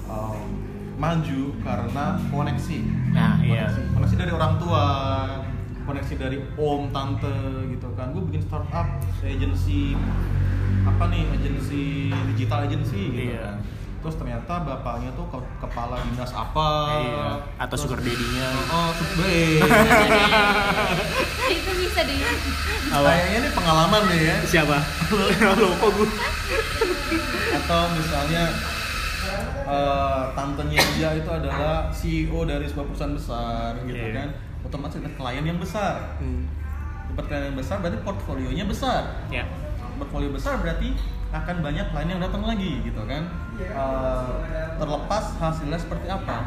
um, 0.05 0.64
maju 0.95 1.41
karena 1.59 2.05
koneksi. 2.25 2.77
nah 3.11 3.35
iya 3.37 3.67
Koneksi. 3.67 3.81
Koneksi 3.93 4.15
dari 4.17 4.31
orang 4.31 4.53
tua, 4.55 4.85
koneksi 5.83 6.13
dari 6.15 6.37
om, 6.55 6.87
tante 6.89 7.35
gitu 7.69 7.87
kan. 7.93 8.09
Gue 8.09 8.23
bikin 8.25 8.41
startup, 8.41 8.87
agency 9.21 9.93
apa 10.83 11.03
nih, 11.07 11.23
agency 11.31 12.09
digital 12.31 12.63
agency 12.63 13.01
gitu 13.09 13.31
Iya. 13.31 13.41
kan. 13.41 13.55
Terus 13.97 14.15
ternyata 14.15 14.53
bapaknya 14.61 15.09
tuh 15.11 15.25
ke- 15.25 15.49
kepala 15.59 15.97
dinas 15.99 16.29
apa? 16.31 16.69
Iya. 16.95 17.27
atau 17.57 17.67
Terus- 17.67 17.83
sugar 17.83 17.99
daddy-nya 17.99 18.47
Oh, 18.67 18.89
super. 18.93 19.25
itu 21.51 21.71
bisa 21.75 21.99
deh? 22.01 22.17
Kayaknya 22.87 23.37
ini 23.39 23.49
pengalaman 23.51 24.01
deh 24.05 24.19
ya. 24.23 24.35
siapa 24.43 24.77
kok 25.81 25.89
gue 25.91 26.09
atau 27.55 27.81
misalnya 27.91 28.43
eh, 29.65 30.23
tantenya 30.31 30.81
dia 30.93 31.09
itu 31.13 31.29
adalah 31.29 31.89
CEO 31.89 32.39
dari 32.43 32.65
sebuah 32.65 32.85
perusahaan 32.85 33.13
besar 33.13 33.69
gitu 33.83 33.97
Iya. 33.99 34.13
kan. 34.13 34.29
Otomatis 34.63 34.97
ada 34.97 35.11
klien 35.11 35.43
yang 35.43 35.57
besar. 35.57 36.17
Dapat 37.09 37.23
klien 37.25 37.43
yang 37.45 37.57
besar 37.57 37.79
berarti 37.79 37.99
portfolionya 37.99 38.65
besar. 38.65 39.01
Ya 39.29 39.45
portfolio 39.95 40.27
besar 40.29 40.59
berarti 40.59 40.91
akan 41.31 41.55
banyak 41.61 41.85
klien 41.87 42.09
yang 42.09 42.19
datang 42.19 42.43
lagi 42.43 42.83
gitu 42.83 43.01
kan. 43.05 43.23
Eh, 43.55 44.31
terlepas 44.75 45.23
hasilnya 45.35 45.77
seperti 45.77 46.07
apa. 46.07 46.45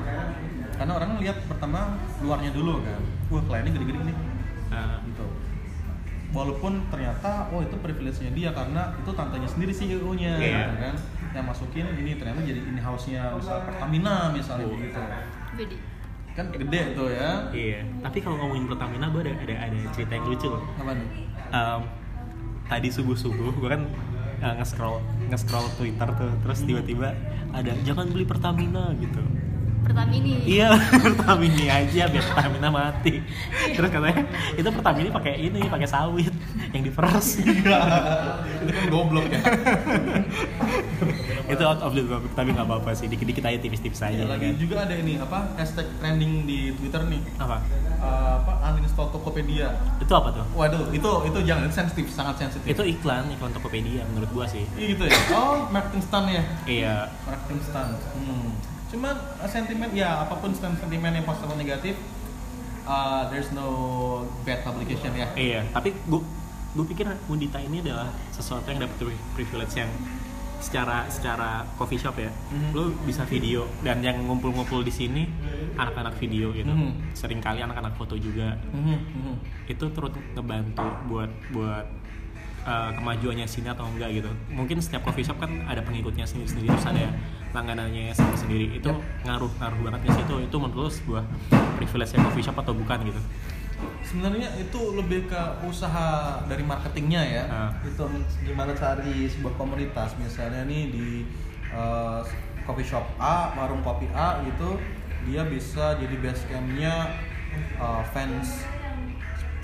Karena 0.75 0.93
orang 0.95 1.19
lihat 1.19 1.43
pertama 1.45 1.97
luarnya 2.21 2.53
dulu 2.53 2.79
kan. 2.81 3.01
Wah 3.29 3.43
kliennya 3.43 3.73
gede-gede 3.73 4.01
nih. 4.05 4.17
Ah, 4.69 5.01
gitu. 5.03 5.27
Walaupun 6.29 6.85
ternyata 6.87 7.49
oh 7.49 7.65
itu 7.65 7.73
privilege-nya 7.79 8.31
dia 8.31 8.51
karena 8.53 8.93
itu 8.95 9.11
tantenya 9.11 9.49
sendiri 9.49 9.73
CEO-nya 9.73 10.37
Iya. 10.37 10.59
gitu 10.61 10.75
kan 10.79 10.95
yang 11.39 11.47
masukin 11.47 11.87
ini 11.95 12.13
ternyata 12.15 12.41
jadi 12.43 12.61
in 12.61 12.77
house-nya 12.77 13.23
misalnya 13.33 13.63
Pertamina 13.65 14.15
misalnya 14.31 14.65
Oh. 14.65 14.75
begitu 14.75 15.01
Bedi. 15.55 15.77
kan 16.35 16.45
gede 16.51 16.81
tuh 16.93 17.09
ya. 17.11 17.31
Iya 17.51 17.81
tapi 17.99 18.19
kalau 18.19 18.37
ngomongin 18.39 18.67
Pertamina 18.67 19.07
gue 19.09 19.23
ada 19.23 19.33
ada 19.35 19.55
ada 19.67 19.79
cerita 19.91 20.13
yang 20.13 20.27
lucu. 20.27 20.47
Loh 20.47 20.63
apa 20.77 20.93
nih? 20.93 21.09
Em, 21.49 21.81
tadi 22.65 22.89
subuh 22.89 23.15
subuh 23.15 23.51
gue 23.51 23.69
kan 23.69 23.83
uh, 24.39 24.55
nge-scroll 24.59 24.99
nge-scroll 25.27 25.67
Twitter 25.75 26.09
tuh 26.13 26.31
terus 26.43 26.59
tiba-tiba 26.63 27.11
ada 27.51 27.73
jangan 27.83 28.07
beli 28.07 28.23
Pertamina 28.23 28.95
gitu. 28.99 29.19
Pertamini. 29.79 30.45
Iya 30.45 30.75
Pertamina 31.07 31.65
aja 31.81 32.03
biar 32.07 32.25
Pertamina 32.25 32.69
mati. 32.69 33.19
Terus 33.73 33.89
katanya 33.89 34.23
itu 34.53 34.69
Pertamina 34.69 35.09
pakai 35.11 35.35
ini 35.41 35.65
pakai 35.65 35.89
sawit 35.89 36.35
yang 36.71 36.83
diperes 36.83 37.27
itu 37.41 37.53
kan 37.63 37.81
goblok 38.89 39.27
ya. 39.27 39.41
Itu 41.49 41.63
out 41.65 41.81
of 41.81 41.93
the 41.93 42.05
topic 42.05 42.33
tapi 42.35 42.53
nggak 42.53 42.67
apa-apa 42.67 42.91
sih. 42.93 43.09
Dikit-dikit 43.09 43.41
aja 43.43 43.57
tipis-tipis 43.57 44.01
aja 44.01 44.15
Ya, 44.15 44.29
lagi 44.29 44.53
kan. 44.53 44.61
juga 44.61 44.77
ada 44.85 44.95
ini 44.95 45.17
apa 45.17 45.57
hashtag 45.57 45.89
trending 45.97 46.45
di 46.45 46.75
Twitter 46.75 47.03
nih. 47.07 47.21
Apa? 47.39 47.57
Eh, 47.99 48.33
apa 48.39 48.53
uninstall 48.71 49.09
Tokopedia. 49.09 49.73
Itu 49.99 50.13
apa 50.13 50.29
tuh? 50.31 50.45
Waduh 50.53 50.93
itu 50.93 51.11
itu 51.25 51.39
jangan 51.43 51.69
sensitif 51.69 52.07
sangat 52.09 52.37
sensitif. 52.39 52.69
Itu 52.69 52.85
iklan 52.85 53.33
iklan 53.33 53.51
Tokopedia 53.51 54.05
menurut 54.07 54.29
gua 54.31 54.45
sih. 54.45 54.69
Iya 54.77 54.87
gitu 54.93 55.05
ya? 55.09 55.17
Oh 55.33 55.67
marketing 55.69 56.03
stunt 56.03 56.29
ya? 56.29 56.43
Iya. 56.65 56.95
Marketing 57.25 57.61
stunt. 57.65 57.97
Hmm. 58.15 58.49
Cuman 58.89 59.15
uh, 59.17 59.49
sentimen 59.49 59.91
ya 59.93 60.25
apa 60.25 60.37
pun 60.37 60.53
sen- 60.53 60.77
sentimen 60.77 61.13
yang 61.13 61.25
positif 61.25 61.45
atau 61.45 61.57
negatif, 61.57 61.95
uh, 62.85 63.29
there's 63.29 63.53
no 63.53 63.69
bad 64.43 64.61
publication 64.63 65.13
ya. 65.13 65.29
Iya, 65.35 65.61
tapi 65.71 65.93
gue 65.93 66.21
gue 66.77 66.85
pikir 66.85 67.07
Mundita 67.27 67.59
ini 67.59 67.81
adalah 67.81 68.13
sesuatu 68.29 68.69
yang 68.69 68.85
dapat 68.85 68.97
pri- 69.01 69.23
privilege 69.35 69.75
yang 69.81 69.91
secara 70.59 71.07
secara 71.07 71.63
coffee 71.79 71.97
shop 71.97 72.19
ya. 72.19 72.31
Mhm. 72.51 72.71
Lu 72.75 72.91
bisa 73.07 73.23
video 73.25 73.63
dan 73.87 74.03
yang 74.03 74.19
ngumpul-ngumpul 74.27 74.83
di 74.83 74.91
sini 74.91 75.23
anak-anak 75.79 76.19
video 76.19 76.51
gitu. 76.51 76.69
Mhm. 76.69 77.15
Sering 77.15 77.39
kali 77.39 77.63
anak-anak 77.63 77.95
foto 77.95 78.19
juga. 78.19 78.59
Mhm, 78.75 78.97
mhm. 78.99 79.35
Itu 79.71 79.87
turut 79.95 80.13
ngebantu 80.35 80.83
buat 81.07 81.31
buat 81.55 81.87
uh, 82.67 82.91
kemajuannya 82.91 83.47
sini 83.47 83.71
atau 83.71 83.87
enggak 83.87 84.19
gitu. 84.19 84.31
Mungkin 84.51 84.83
setiap 84.83 85.07
coffee 85.07 85.25
shop 85.25 85.39
kan 85.39 85.63
ada 85.71 85.81
pengikutnya 85.81 86.27
sendiri-sendiri 86.27 86.75
terus 86.75 86.91
ada 86.91 87.07
langganannya 87.55 88.13
sendiri. 88.13 88.77
Itu 88.77 88.91
ngaruh 89.25 89.51
ngaruh 89.63 89.81
banget 89.87 90.01
ke 90.05 90.11
situ. 90.21 90.35
Itu 90.43 90.57
menurut 90.59 90.75
lu 90.75 90.91
sebuah 90.91 91.23
privilege 91.79 92.19
coffee 92.19 92.45
shop 92.45 92.59
atau 92.59 92.75
bukan 92.75 92.99
gitu. 93.07 93.21
Sebenarnya 94.03 94.49
itu 94.57 94.81
lebih 94.97 95.29
ke 95.29 95.43
usaha 95.63 96.41
dari 96.49 96.65
marketingnya 96.65 97.23
ya. 97.23 97.45
Ah. 97.47 97.71
Itu 97.85 98.09
gimana 98.43 98.73
cari 98.73 99.29
sebuah 99.29 99.55
komunitas 99.61 100.17
misalnya 100.17 100.65
nih 100.65 100.83
di 100.89 101.09
uh, 101.71 102.25
coffee 102.65 102.85
shop 102.85 103.05
A, 103.21 103.53
warung 103.57 103.85
kopi 103.85 104.09
A 104.13 104.41
gitu, 104.45 104.81
dia 105.29 105.45
bisa 105.45 105.97
jadi 106.01 106.17
base 106.21 106.45
campnya 106.49 107.21
uh, 107.81 108.01
fans 108.13 108.65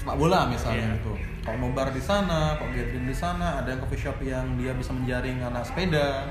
sepak 0.00 0.16
bola 0.20 0.48
misalnya 0.48 0.92
Iya. 0.92 0.96
gitu. 1.00 1.12
Kalau 1.44 1.60
nobar 1.60 1.92
di 1.92 2.00
sana, 2.00 2.56
kalau 2.56 2.72
gathering 2.72 3.04
di 3.04 3.16
sana, 3.16 3.60
ada 3.60 3.68
yang 3.72 3.80
coffee 3.84 4.00
shop 4.00 4.16
yang 4.24 4.56
dia 4.56 4.72
bisa 4.72 4.92
menjaring 4.96 5.44
anak 5.44 5.64
sepeda. 5.64 6.28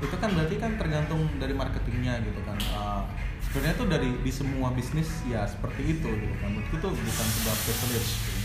Itu 0.00 0.16
kan 0.16 0.32
berarti 0.32 0.56
kan 0.56 0.76
tergantung 0.80 1.28
dari 1.36 1.52
marketingnya 1.52 2.20
gitu 2.24 2.40
kan. 2.44 2.56
Uh, 2.72 3.04
sebenarnya 3.52 3.76
tuh 3.76 3.88
dari 3.88 4.10
di 4.24 4.32
semua 4.32 4.72
bisnis 4.72 5.12
ya 5.28 5.44
seperti 5.44 6.00
itu 6.00 6.08
gitu 6.08 6.34
kan. 6.40 6.48
Menurutku 6.48 6.74
itu 6.80 6.88
bukan 6.88 7.26
sebuah 7.36 7.56
privilege. 7.62 8.10
gitu. 8.16 8.40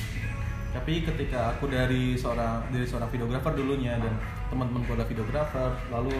Tapi 0.76 0.93
ketika 1.02 1.39
aku 1.56 1.72
dari 1.72 2.20
seorang 2.20 2.67
dari 2.70 2.84
seorang 2.84 3.08
videografer 3.08 3.56
dulunya 3.56 3.96
dan 3.98 4.13
teman-temanku 4.52 4.93
adalah 4.93 5.08
videografer, 5.08 5.70
lalu 5.89 6.12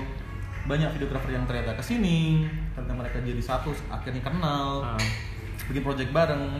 banyak 0.68 0.90
videografer 1.00 1.32
yang 1.32 1.44
ternyata 1.48 1.76
ke 1.76 1.84
sini 1.84 2.48
karena 2.76 2.92
mereka 2.92 3.24
jadi 3.24 3.40
satu 3.40 3.72
akhirnya 3.88 4.20
kenal 4.20 4.84
Ah. 4.84 5.00
bikin 5.72 5.80
project 5.80 6.12
bareng 6.12 6.60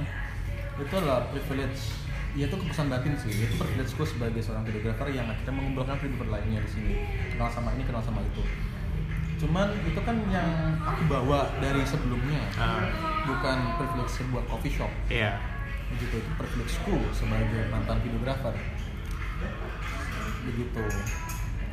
itu 0.80 0.94
adalah 0.96 1.28
privilege 1.28 1.92
ya 2.32 2.48
itu 2.48 2.56
kepuasan 2.56 2.88
batin 2.88 3.20
sih 3.20 3.34
itu 3.34 3.60
privilegeku 3.60 4.08
sebagai 4.08 4.40
seorang 4.40 4.64
videografer 4.64 5.12
yang 5.12 5.28
akhirnya 5.28 5.54
mengumpulkan 5.60 6.00
videografer 6.00 6.40
lainnya 6.40 6.64
di 6.64 6.70
sini 6.72 6.94
kenal 7.36 7.52
sama 7.52 7.76
ini 7.76 7.84
kenal 7.84 8.00
sama 8.00 8.24
itu 8.24 8.40
cuman 9.38 9.70
itu 9.80 10.00
kan 10.02 10.18
yang 10.28 10.50
aku 10.80 11.02
bawa 11.06 11.46
dari 11.58 11.86
sebelumnya 11.86 12.42
Ah. 12.56 12.90
bukan 13.24 13.58
privilege 13.78 14.14
sebuah 14.16 14.44
coffee 14.46 14.74
shop 14.74 14.90
Iya. 15.08 15.38
begitu 15.88 16.20
itu 16.20 16.32
privilegeku 16.34 16.98
sebagai 17.12 17.70
mantan 17.70 17.98
videografer 18.02 18.54
begitu 20.44 20.84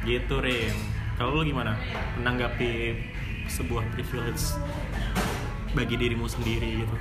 Gitu 0.04 0.36
Rim. 0.36 0.76
Kalau 1.16 1.40
lu 1.40 1.48
gimana 1.48 1.80
menanggapi 2.14 3.00
sebuah 3.46 3.88
privilege 3.90 4.52
bagi 5.72 5.96
dirimu 5.96 6.28
sendiri 6.28 6.84
gitu? 6.84 6.96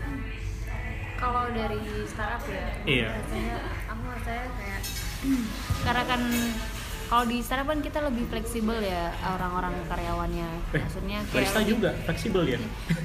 kalau 1.13 1.47
dari 1.49 1.79
startup 2.03 2.43
ya 2.45 2.67
Iya. 2.83 3.09
rasanya 3.15 3.57
aku 3.87 4.03
rasanya 4.09 4.47
kayak 4.55 4.81
karena 5.87 6.03
kan 6.05 6.21
kalau 7.13 7.29
di 7.29 7.45
startup 7.45 7.69
kan 7.69 7.77
kita 7.77 8.01
lebih 8.01 8.25
fleksibel 8.25 8.73
ya 8.75 9.13
orang-orang 9.23 9.77
karyawannya 9.85 10.49
Eh, 10.73 10.81
maksudnya 10.81 11.21
Barista 11.29 11.61
lebih- 11.61 11.71
juga 11.71 11.89
fleksibel 12.01 12.41
dia. 12.43 12.57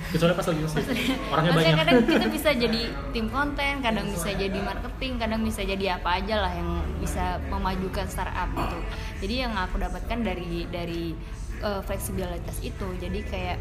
Kecuali 0.09 0.33
pas 0.33 0.47
lagi 0.49 0.61
ngasih. 0.65 0.81
Orangnya 1.29 1.53
banyak. 1.53 1.77
kadang 1.77 1.99
kita 2.09 2.27
bisa 2.31 2.51
jadi 2.57 2.81
tim 3.13 3.27
konten, 3.29 3.73
kadang 3.79 4.07
bisa 4.09 4.31
jadi 4.33 4.59
marketing, 4.59 5.13
kadang 5.19 5.41
bisa 5.45 5.61
jadi 5.63 6.01
apa 6.01 6.09
aja 6.17 6.35
lah 6.41 6.53
yang 6.57 6.71
bisa 6.97 7.25
memajukan 7.47 8.09
startup 8.09 8.49
gitu. 8.49 8.79
Jadi 9.21 9.35
yang 9.39 9.53
aku 9.53 9.77
dapatkan 9.77 10.19
dari 10.19 10.65
dari 10.67 11.13
eh, 11.61 11.81
fleksibilitas 11.85 12.65
itu, 12.65 12.89
jadi 12.97 13.21
kayak 13.23 13.59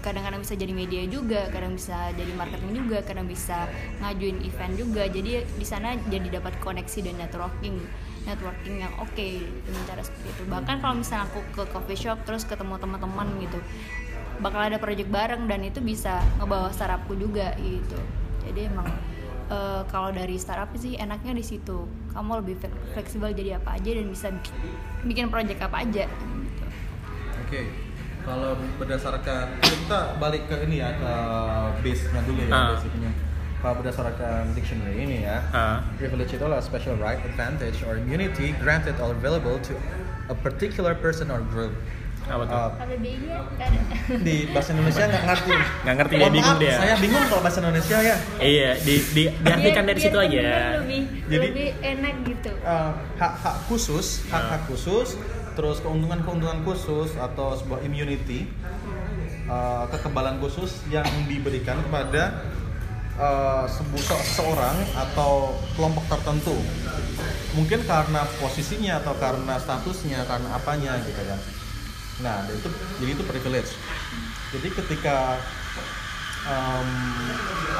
kadang-kadang 0.00 0.40
bisa 0.40 0.56
jadi 0.56 0.72
media 0.72 1.04
juga, 1.04 1.52
kadang 1.52 1.76
bisa 1.76 2.08
jadi 2.16 2.32
marketing 2.32 2.72
juga, 2.74 3.04
kadang 3.04 3.28
bisa 3.28 3.68
ngajuin 4.00 4.40
event 4.40 4.72
juga. 4.72 5.04
Jadi 5.04 5.44
di 5.44 5.66
sana 5.66 6.00
jadi 6.08 6.40
dapat 6.40 6.56
koneksi 6.56 6.98
dan 7.04 7.20
networking 7.20 7.76
networking 8.30 8.80
yang 8.80 8.94
oke 8.96 9.28
dengan 9.60 9.82
cara 9.84 10.00
seperti 10.00 10.26
itu. 10.30 10.42
Bahkan 10.46 10.76
kalau 10.78 10.94
misalnya 10.94 11.26
aku 11.26 11.42
ke 11.50 11.62
coffee 11.68 11.98
shop 11.98 12.22
terus 12.22 12.46
ketemu 12.46 12.78
teman-teman 12.78 13.26
gitu, 13.38 13.58
bakal 14.38 14.62
ada 14.62 14.78
project 14.78 15.10
bareng 15.10 15.44
dan 15.44 15.60
itu 15.60 15.78
bisa 15.78 16.22
ngebawa 16.38 16.72
startupku 16.72 17.12
juga 17.12 17.52
gitu 17.60 18.00
jadi 18.40 18.72
emang 18.72 18.88
eh, 19.46 19.82
kalau 19.86 20.08
dari 20.10 20.40
startup 20.40 20.72
sih 20.74 20.96
enaknya 20.96 21.36
di 21.36 21.44
situ 21.44 21.84
kamu 22.10 22.40
lebih 22.40 22.56
fle- 22.56 22.80
fleksibel 22.90 23.28
jadi 23.30 23.60
apa 23.60 23.76
aja 23.76 23.90
dan 23.92 24.08
bisa 24.08 24.32
bikin, 24.32 24.54
bikin 25.04 25.26
project 25.28 25.60
apa 25.60 25.84
aja 25.84 26.04
gitu. 26.08 26.64
Oke. 27.38 27.60
Kalau 28.20 28.52
berdasarkan 28.76 29.60
kita 29.60 30.16
balik 30.16 30.44
ke 30.44 30.56
ini 30.64 30.80
ya 30.80 30.92
ke 30.92 31.12
base-nya 31.80 32.20
dulu 32.24 32.40
ya 32.40 32.48
Ah. 32.50 32.66
basicnya. 32.72 33.10
Kalau 33.60 33.76
berdasarkan 33.76 34.56
dictionary 34.56 35.04
ini 35.04 35.18
ya, 35.20 35.44
Ah. 35.52 35.84
privilege 36.00 36.32
itu 36.32 36.40
adalah 36.40 36.64
special 36.64 36.96
right, 36.96 37.20
advantage, 37.20 37.84
or 37.84 38.00
immunity 38.00 38.56
granted 38.56 38.96
or 38.96 39.12
available 39.12 39.60
to 39.60 39.76
a 40.26 40.34
particular 40.34 40.96
person 40.96 41.28
or 41.28 41.44
group. 41.44 41.76
Apa 42.24 42.44
tuh? 42.46 42.56
Uh, 42.56 44.16
di 44.26 44.48
bahasa 44.48 44.72
Indonesia 44.72 45.04
nggak 45.04 45.24
ngerti. 45.26 45.54
Nggak 45.84 45.96
ngerti 45.98 46.14
dia 46.16 46.30
bingung 46.30 46.56
dia. 46.56 46.76
Saya 46.78 46.94
bingung 46.96 47.24
kalau 47.26 47.42
bahasa 47.42 47.58
Indonesia 47.60 47.96
ya. 48.00 48.16
Iya, 48.38 48.70
di, 48.80 48.94
di, 49.12 49.22
diartikan 49.34 49.84
dari 49.84 50.00
situ 50.00 50.16
aja. 50.16 50.40
lebih 50.80 51.00
Jadi- 51.28 51.50
lebih 51.52 51.68
enak 51.82 52.14
gitu 52.24 52.50
Uh, 52.60 52.92
hak-hak 53.16 53.56
khusus, 53.66 54.24
hak-hak 54.28 54.62
khusus, 54.68 55.16
terus 55.52 55.80
keuntungan-keuntungan 55.80 56.60
khusus 56.62 57.12
atau 57.16 57.56
sebuah 57.56 57.80
immunity, 57.82 58.48
uh, 59.44 59.84
kekebalan 59.90 60.38
khusus 60.38 60.80
yang 60.88 61.04
diberikan 61.24 61.80
kepada 61.82 62.40
uh, 63.20 63.68
se- 63.68 63.84
seseorang 64.08 64.76
atau 64.96 65.52
kelompok 65.76 66.08
tertentu. 66.08 66.56
Mungkin 67.52 67.84
karena 67.84 68.24
posisinya 68.40 69.04
atau 69.04 69.12
karena 69.20 69.60
statusnya, 69.60 70.24
karena 70.24 70.48
apanya 70.56 70.96
gitu 71.04 71.20
kan. 71.20 71.40
Nah, 72.24 72.36
itu 72.48 72.68
jadi 73.04 73.10
itu 73.14 73.24
privilege. 73.28 73.76
Jadi 74.50 74.68
ketika 74.72 75.36
um, 76.48 76.88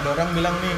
ada 0.04 0.08
orang 0.14 0.28
bilang 0.36 0.54
nih 0.60 0.76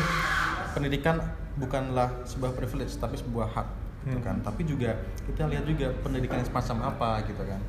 pendidikan 0.72 1.20
bukanlah 1.60 2.08
sebuah 2.24 2.56
privilege 2.56 2.96
tapi 2.96 3.20
sebuah 3.20 3.52
hak 3.52 3.81
gitu 4.02 4.18
kan. 4.22 4.36
Tapi 4.42 4.62
juga 4.66 4.98
kita 5.26 5.46
lihat 5.46 5.64
juga 5.66 5.94
pendidikan 6.02 6.42
yang 6.42 6.48
semacam 6.48 6.76
apa 6.94 7.10
gitu 7.26 7.42
kan. 7.46 7.60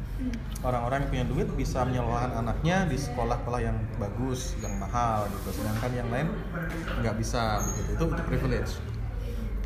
Orang-orang 0.66 1.06
yang 1.06 1.10
punya 1.10 1.26
duit 1.30 1.48
bisa 1.54 1.86
menyekolahkan 1.86 2.34
anaknya 2.42 2.90
di 2.90 2.98
sekolah-sekolah 2.98 3.62
yang 3.62 3.78
bagus 4.02 4.58
yang 4.62 4.74
mahal 4.82 5.30
gitu. 5.30 5.62
Sedangkan 5.62 5.92
yang 5.94 6.10
lain 6.10 6.28
nggak 7.02 7.16
bisa 7.18 7.62
begitu 7.62 7.90
itu 7.94 8.06
itu 8.10 8.24
privilege. 8.26 8.72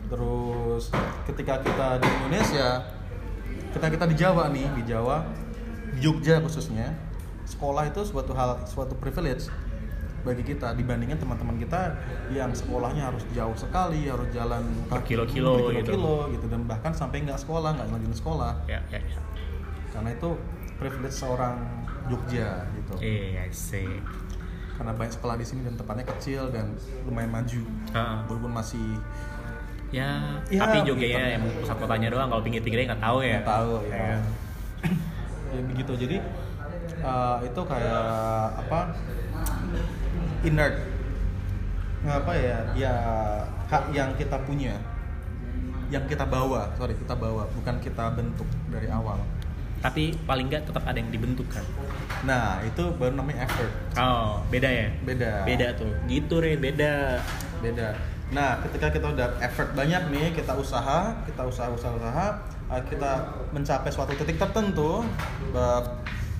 Terus 0.08 0.84
ketika 1.28 1.60
kita 1.64 1.88
di 2.00 2.08
Indonesia 2.08 2.68
kita 3.76 3.88
kita 3.92 4.06
di 4.08 4.16
Jawa 4.16 4.44
nih 4.52 4.68
di 4.80 4.84
Jawa 4.88 5.28
di 5.94 6.00
Jogja 6.04 6.40
khususnya 6.40 6.96
sekolah 7.48 7.88
itu 7.88 8.04
suatu 8.04 8.36
hal 8.36 8.64
suatu 8.68 8.96
privilege 9.00 9.48
bagi 10.22 10.44
kita 10.44 10.74
dibandingkan 10.74 11.18
teman-teman 11.18 11.56
kita 11.56 11.94
yang 12.30 12.52
sekolahnya 12.52 13.08
harus 13.08 13.24
jauh 13.32 13.54
sekali 13.54 14.06
harus 14.06 14.28
jalan 14.30 14.64
Berkilo-kilo 14.88 15.72
gitu. 15.72 15.94
berkilo-kilo 15.94 16.16
gitu 16.32 16.46
dan 16.48 16.62
bahkan 16.64 16.92
sampai 16.92 17.24
nggak 17.24 17.38
sekolah 17.38 17.74
nggak 17.74 17.88
lanjutin 17.88 18.18
sekolah 18.18 18.54
Ya, 18.66 18.82
ya, 18.88 19.00
ya. 19.00 19.20
karena 19.90 20.10
itu 20.12 20.30
privilege 20.76 21.16
seorang 21.16 21.56
Jogja 22.08 22.64
gitu 22.72 22.94
Iya, 23.00 23.48
sih. 23.50 23.88
karena 24.74 24.94
banyak 24.94 25.10
sekolah 25.12 25.36
di 25.36 25.44
sini 25.44 25.62
dan 25.62 25.74
tempatnya 25.74 26.06
kecil 26.08 26.48
dan 26.50 26.70
lumayan 27.04 27.34
maju 27.34 27.62
walaupun 28.28 28.52
masih 28.52 28.88
Ya, 29.88 30.44
Ya, 30.52 30.60
tapi 30.62 30.84
Jogja 30.84 31.08
gitu. 31.08 31.16
ya 31.16 31.40
yang 31.40 31.44
pusat 31.48 31.80
kotanya 31.80 32.12
doang. 32.12 32.28
Kalau 32.28 32.44
pinggir-pinggirnya 32.44 32.92
nggak 32.92 33.00
tahu 33.02 33.18
ya. 33.24 33.40
nggak 33.40 33.48
tahu 33.48 33.72
ya, 33.88 33.96
Ya. 33.96 34.18
ya 35.48 35.62
begitu 35.64 35.92
jadi 35.96 36.18
uh, 37.00 37.40
itu 37.40 37.62
kayak 37.64 38.04
apa 38.60 38.80
inert 40.48 40.76
ngapa 42.02 42.34
ya 42.34 42.58
ya 42.74 42.94
hak 43.68 43.92
yang 43.92 44.16
kita 44.16 44.38
punya 44.48 44.80
yang 45.88 46.04
kita 46.06 46.24
bawa 46.24 46.72
sorry 46.76 46.96
kita 46.96 47.16
bawa 47.16 47.48
bukan 47.52 47.76
kita 47.80 48.12
bentuk 48.14 48.48
dari 48.68 48.88
awal 48.88 49.20
Tapi 49.78 50.10
paling 50.26 50.50
nggak 50.50 50.66
tetap 50.66 50.82
ada 50.90 50.98
yang 50.98 51.14
dibentuk 51.14 51.46
kan. 51.54 51.62
nah 52.26 52.58
itu 52.66 52.82
baru 52.98 53.14
namanya 53.14 53.46
effort 53.46 53.70
Oh, 53.94 54.42
beda 54.50 54.66
ya? 54.66 54.90
beda 55.06 55.46
Beda 55.46 55.68
tuh. 55.78 55.94
Gitu 56.10 56.34
Ren, 56.42 56.58
beda. 56.58 57.22
beda 57.62 57.94
nah 58.28 58.58
ketika 58.60 58.90
kita 58.90 59.08
udah 59.14 59.38
effort 59.40 59.72
banyak 59.72 60.02
nih 60.12 60.34
kita 60.34 60.52
usaha 60.52 61.14
kita 61.24 61.46
usaha 61.46 61.70
usaha 61.72 61.94
usaha 61.96 62.26
uh, 62.68 62.82
kita 62.84 63.12
mencapai 63.54 63.88
suatu 63.88 64.12
titik 64.18 64.36
tertentu 64.36 65.06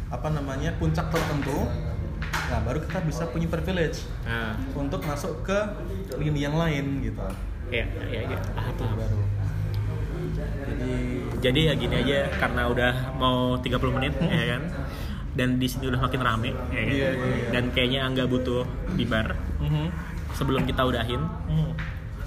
apa 0.08 0.28
namanya 0.32 0.76
puncak 0.76 1.08
tertentu 1.08 1.64
nah 2.48 2.60
baru 2.62 2.80
kita 2.80 3.00
bisa 3.04 3.24
punya 3.28 3.46
privilege 3.46 4.08
Nah, 4.24 4.56
untuk 4.74 5.02
masuk 5.02 5.44
ke 5.44 5.58
lini 6.16 6.42
yang 6.42 6.56
lain 6.56 7.02
gitu 7.02 7.20
ya, 7.68 7.84
ya, 8.06 8.22
ya. 8.26 8.38
Paham, 8.50 8.72
itu 8.72 8.84
baru 8.90 9.20
jadi 10.28 10.92
Jadi 11.38 11.60
ya 11.64 11.74
gini 11.74 11.96
aja 11.98 12.18
karena 12.34 12.62
udah 12.66 12.94
mau 13.14 13.38
30 13.58 13.70
menit 13.94 14.14
ya 14.18 14.46
kan. 14.50 14.62
Dan 15.32 15.50
di 15.56 15.66
sini 15.66 15.86
udah 15.86 16.02
makin 16.02 16.18
rame 16.20 16.50
ya 16.50 16.82
kan. 16.82 16.90
Iya, 16.90 17.10
iya, 17.10 17.10
iya. 17.14 17.50
Dan 17.52 17.64
kayaknya 17.70 18.00
Angga 18.04 18.26
butuh 18.26 18.66
di 18.92 19.06
bar 19.06 19.38
mhm, 19.58 19.94
sebelum 20.34 20.66
kita 20.66 20.82
udahin. 20.82 21.22
mhm. 21.46 21.72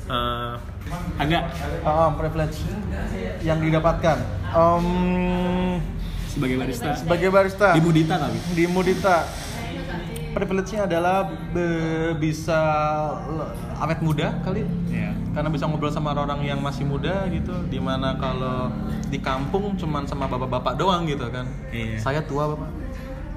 eh 0.06 0.54
Angga 1.18 1.40
Ah, 1.82 2.10
privilege 2.12 2.62
yang 3.40 3.58
didapatkan 3.58 4.18
Em, 4.50 4.86
sebagai 6.28 6.56
barista 6.56 6.90
sebagai 6.94 7.28
barista 7.28 7.68
di 7.72 7.80
Mudita 7.80 8.14
kali. 8.16 8.38
di 8.52 8.64
Mudita 8.66 9.16
privilege-nya 10.30 10.84
adalah 10.84 11.24
be- 11.50 12.14
bisa 12.16 12.60
awet 13.76 13.98
muda 14.00 14.34
kali 14.40 14.62
Iya. 14.86 15.10
karena 15.30 15.48
bisa 15.48 15.64
ngobrol 15.64 15.88
sama 15.88 16.12
orang 16.12 16.40
yang 16.40 16.58
masih 16.58 16.84
muda 16.84 17.26
gitu 17.28 17.52
di 17.66 17.78
mana 17.78 18.14
kalau 18.14 18.70
di 19.06 19.18
kampung 19.18 19.74
cuman 19.74 20.04
sama 20.04 20.26
bapak-bapak 20.26 20.74
doang 20.76 21.04
gitu 21.04 21.26
kan 21.28 21.46
Iya. 21.68 21.98
saya 21.98 22.20
tua 22.22 22.48
bapak 22.48 22.70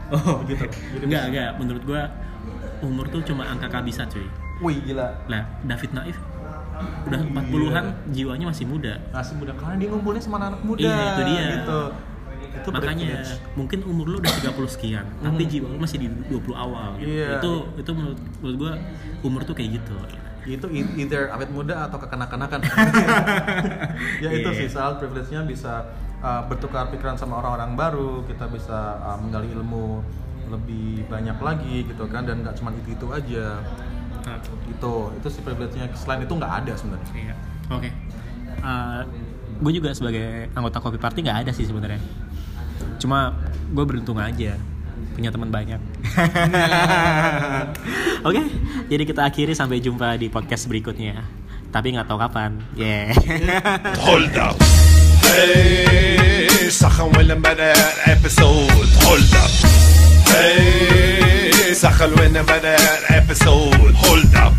Oh, 0.06 0.45
Gitu. 0.45 0.62
Jadi 0.93 1.10
enggak, 1.10 1.23
enggak. 1.25 1.49
Menurut 1.58 1.84
gua 1.84 2.06
umur 2.79 3.08
tuh 3.08 3.23
cuma 3.23 3.47
angka 3.47 3.65
kabisa, 3.67 4.06
cuy. 4.06 4.27
wih 4.62 4.77
gila 4.84 5.10
Lah, 5.25 5.41
David 5.63 5.89
Naif 5.91 6.17
udah 7.08 7.19
40-an 7.23 7.86
jiwanya 8.12 8.45
masih 8.45 8.67
muda. 8.67 8.99
masih 9.10 9.34
muda 9.36 9.56
karena 9.56 9.79
dia 9.79 9.88
ngumpulnya 9.88 10.19
sama 10.19 10.38
anak 10.38 10.60
muda 10.62 10.84
Iya, 10.84 11.01
itu 11.10 11.21
dia. 11.23 11.43
gitu 11.56 11.79
itu 12.63 12.71
Makanya 12.71 13.19
mungkin 13.54 13.80
umur 13.84 14.06
lu 14.08 14.17
udah 14.17 14.32
30 14.32 14.56
sekian, 14.71 15.04
tapi 15.19 15.43
jiwa 15.43 15.67
lu 15.67 15.78
masih 15.78 15.99
di 15.99 16.08
20 16.32 16.56
awal 16.56 16.95
gitu. 16.97 17.12
Iya. 17.12 17.43
Itu 17.43 17.52
itu 17.76 17.91
menurut 17.91 18.19
menurut 18.39 18.56
gua 18.58 18.71
umur 19.21 19.41
tuh 19.43 19.54
kayak 19.54 19.84
gitu. 19.84 19.95
itu 20.43 20.67
either 20.99 21.32
awet 21.32 21.47
muda 21.56 21.88
atau 21.88 21.95
kekanak-kanakan 21.95 22.60
ya 24.23 24.28
itu 24.28 24.49
Iya. 24.52 24.60
sih 24.60 24.67
soal 24.67 24.99
privilege-nya 24.99 25.47
bisa 25.47 25.88
uh, 26.19 26.43
bertukar 26.52 26.91
pikiran 26.91 27.15
sama 27.15 27.39
orang-orang 27.39 27.80
baru 27.80 28.28
kita 28.28 28.52
bisa 28.52 28.99
uh, 28.99 29.15
menggali 29.23 29.47
ilmu 29.56 30.04
lebih 30.52 31.08
banyak 31.08 31.39
lagi 31.39 31.88
gitu 31.88 32.12
kan 32.12 32.28
dan 32.28 32.43
nggak 32.43 32.60
cuma 32.60 32.76
itu 32.76 32.91
itu 32.91 33.08
aja 33.08 33.63
Nah, 34.23 34.39
itu 34.67 34.91
itu 35.15 35.28
sih 35.28 35.41
privilege-nya 35.43 35.88
selain 35.95 36.23
itu 36.23 36.32
nggak 36.32 36.54
ada 36.63 36.73
sebenarnya 36.76 37.12
Iya. 37.15 37.36
Oke. 37.71 37.89
gue 39.63 39.71
juga 39.71 39.95
sebagai 39.95 40.52
anggota 40.52 40.80
kopi 40.80 40.99
party 40.99 41.23
nggak 41.23 41.39
ada 41.47 41.52
sih 41.52 41.63
sebenarnya 41.63 41.99
Cuma 42.98 43.34
gue 43.72 43.84
beruntung 43.84 44.18
aja 44.18 44.56
punya 45.18 45.34
teman 45.34 45.50
banyak. 45.50 45.82
Oke, 48.26 48.42
jadi 48.87 49.02
kita 49.02 49.26
akhiri 49.26 49.50
sampai 49.50 49.82
jumpa 49.82 50.14
di 50.14 50.30
podcast 50.30 50.70
berikutnya. 50.70 51.26
Tapi 51.74 51.94
nggak 51.94 52.06
tahu 52.06 52.18
kapan. 52.22 52.62
Yeah. 52.78 53.12
Hold 54.06 54.34
up. 54.38 54.56
Hey, 55.28 56.70
سخن 56.70 57.12
وين 57.18 57.42
بدا 57.42 57.74
episode 58.14 58.90
Hold 59.04 59.34
up. 59.34 59.52
Hey, 60.30 61.74
سخن 61.74 62.11
وين 62.20 62.38
بدا 62.42 62.76
episode 63.18 63.94
Hold 64.06 64.34
up. 64.38 64.54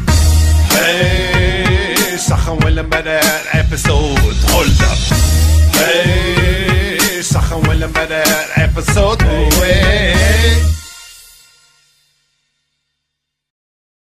Hey, 0.76 2.18
سخن 2.20 2.60
وين 2.66 2.82
بدا 2.84 3.20
episode 3.58 4.38
Hold 4.54 4.82
up. 4.86 5.00
Hey, 5.80 6.83
سخن 7.25 7.69
ولا 7.69 7.87
مرار 7.87 8.47
عيب 8.57 8.79
الصوت 8.79 9.23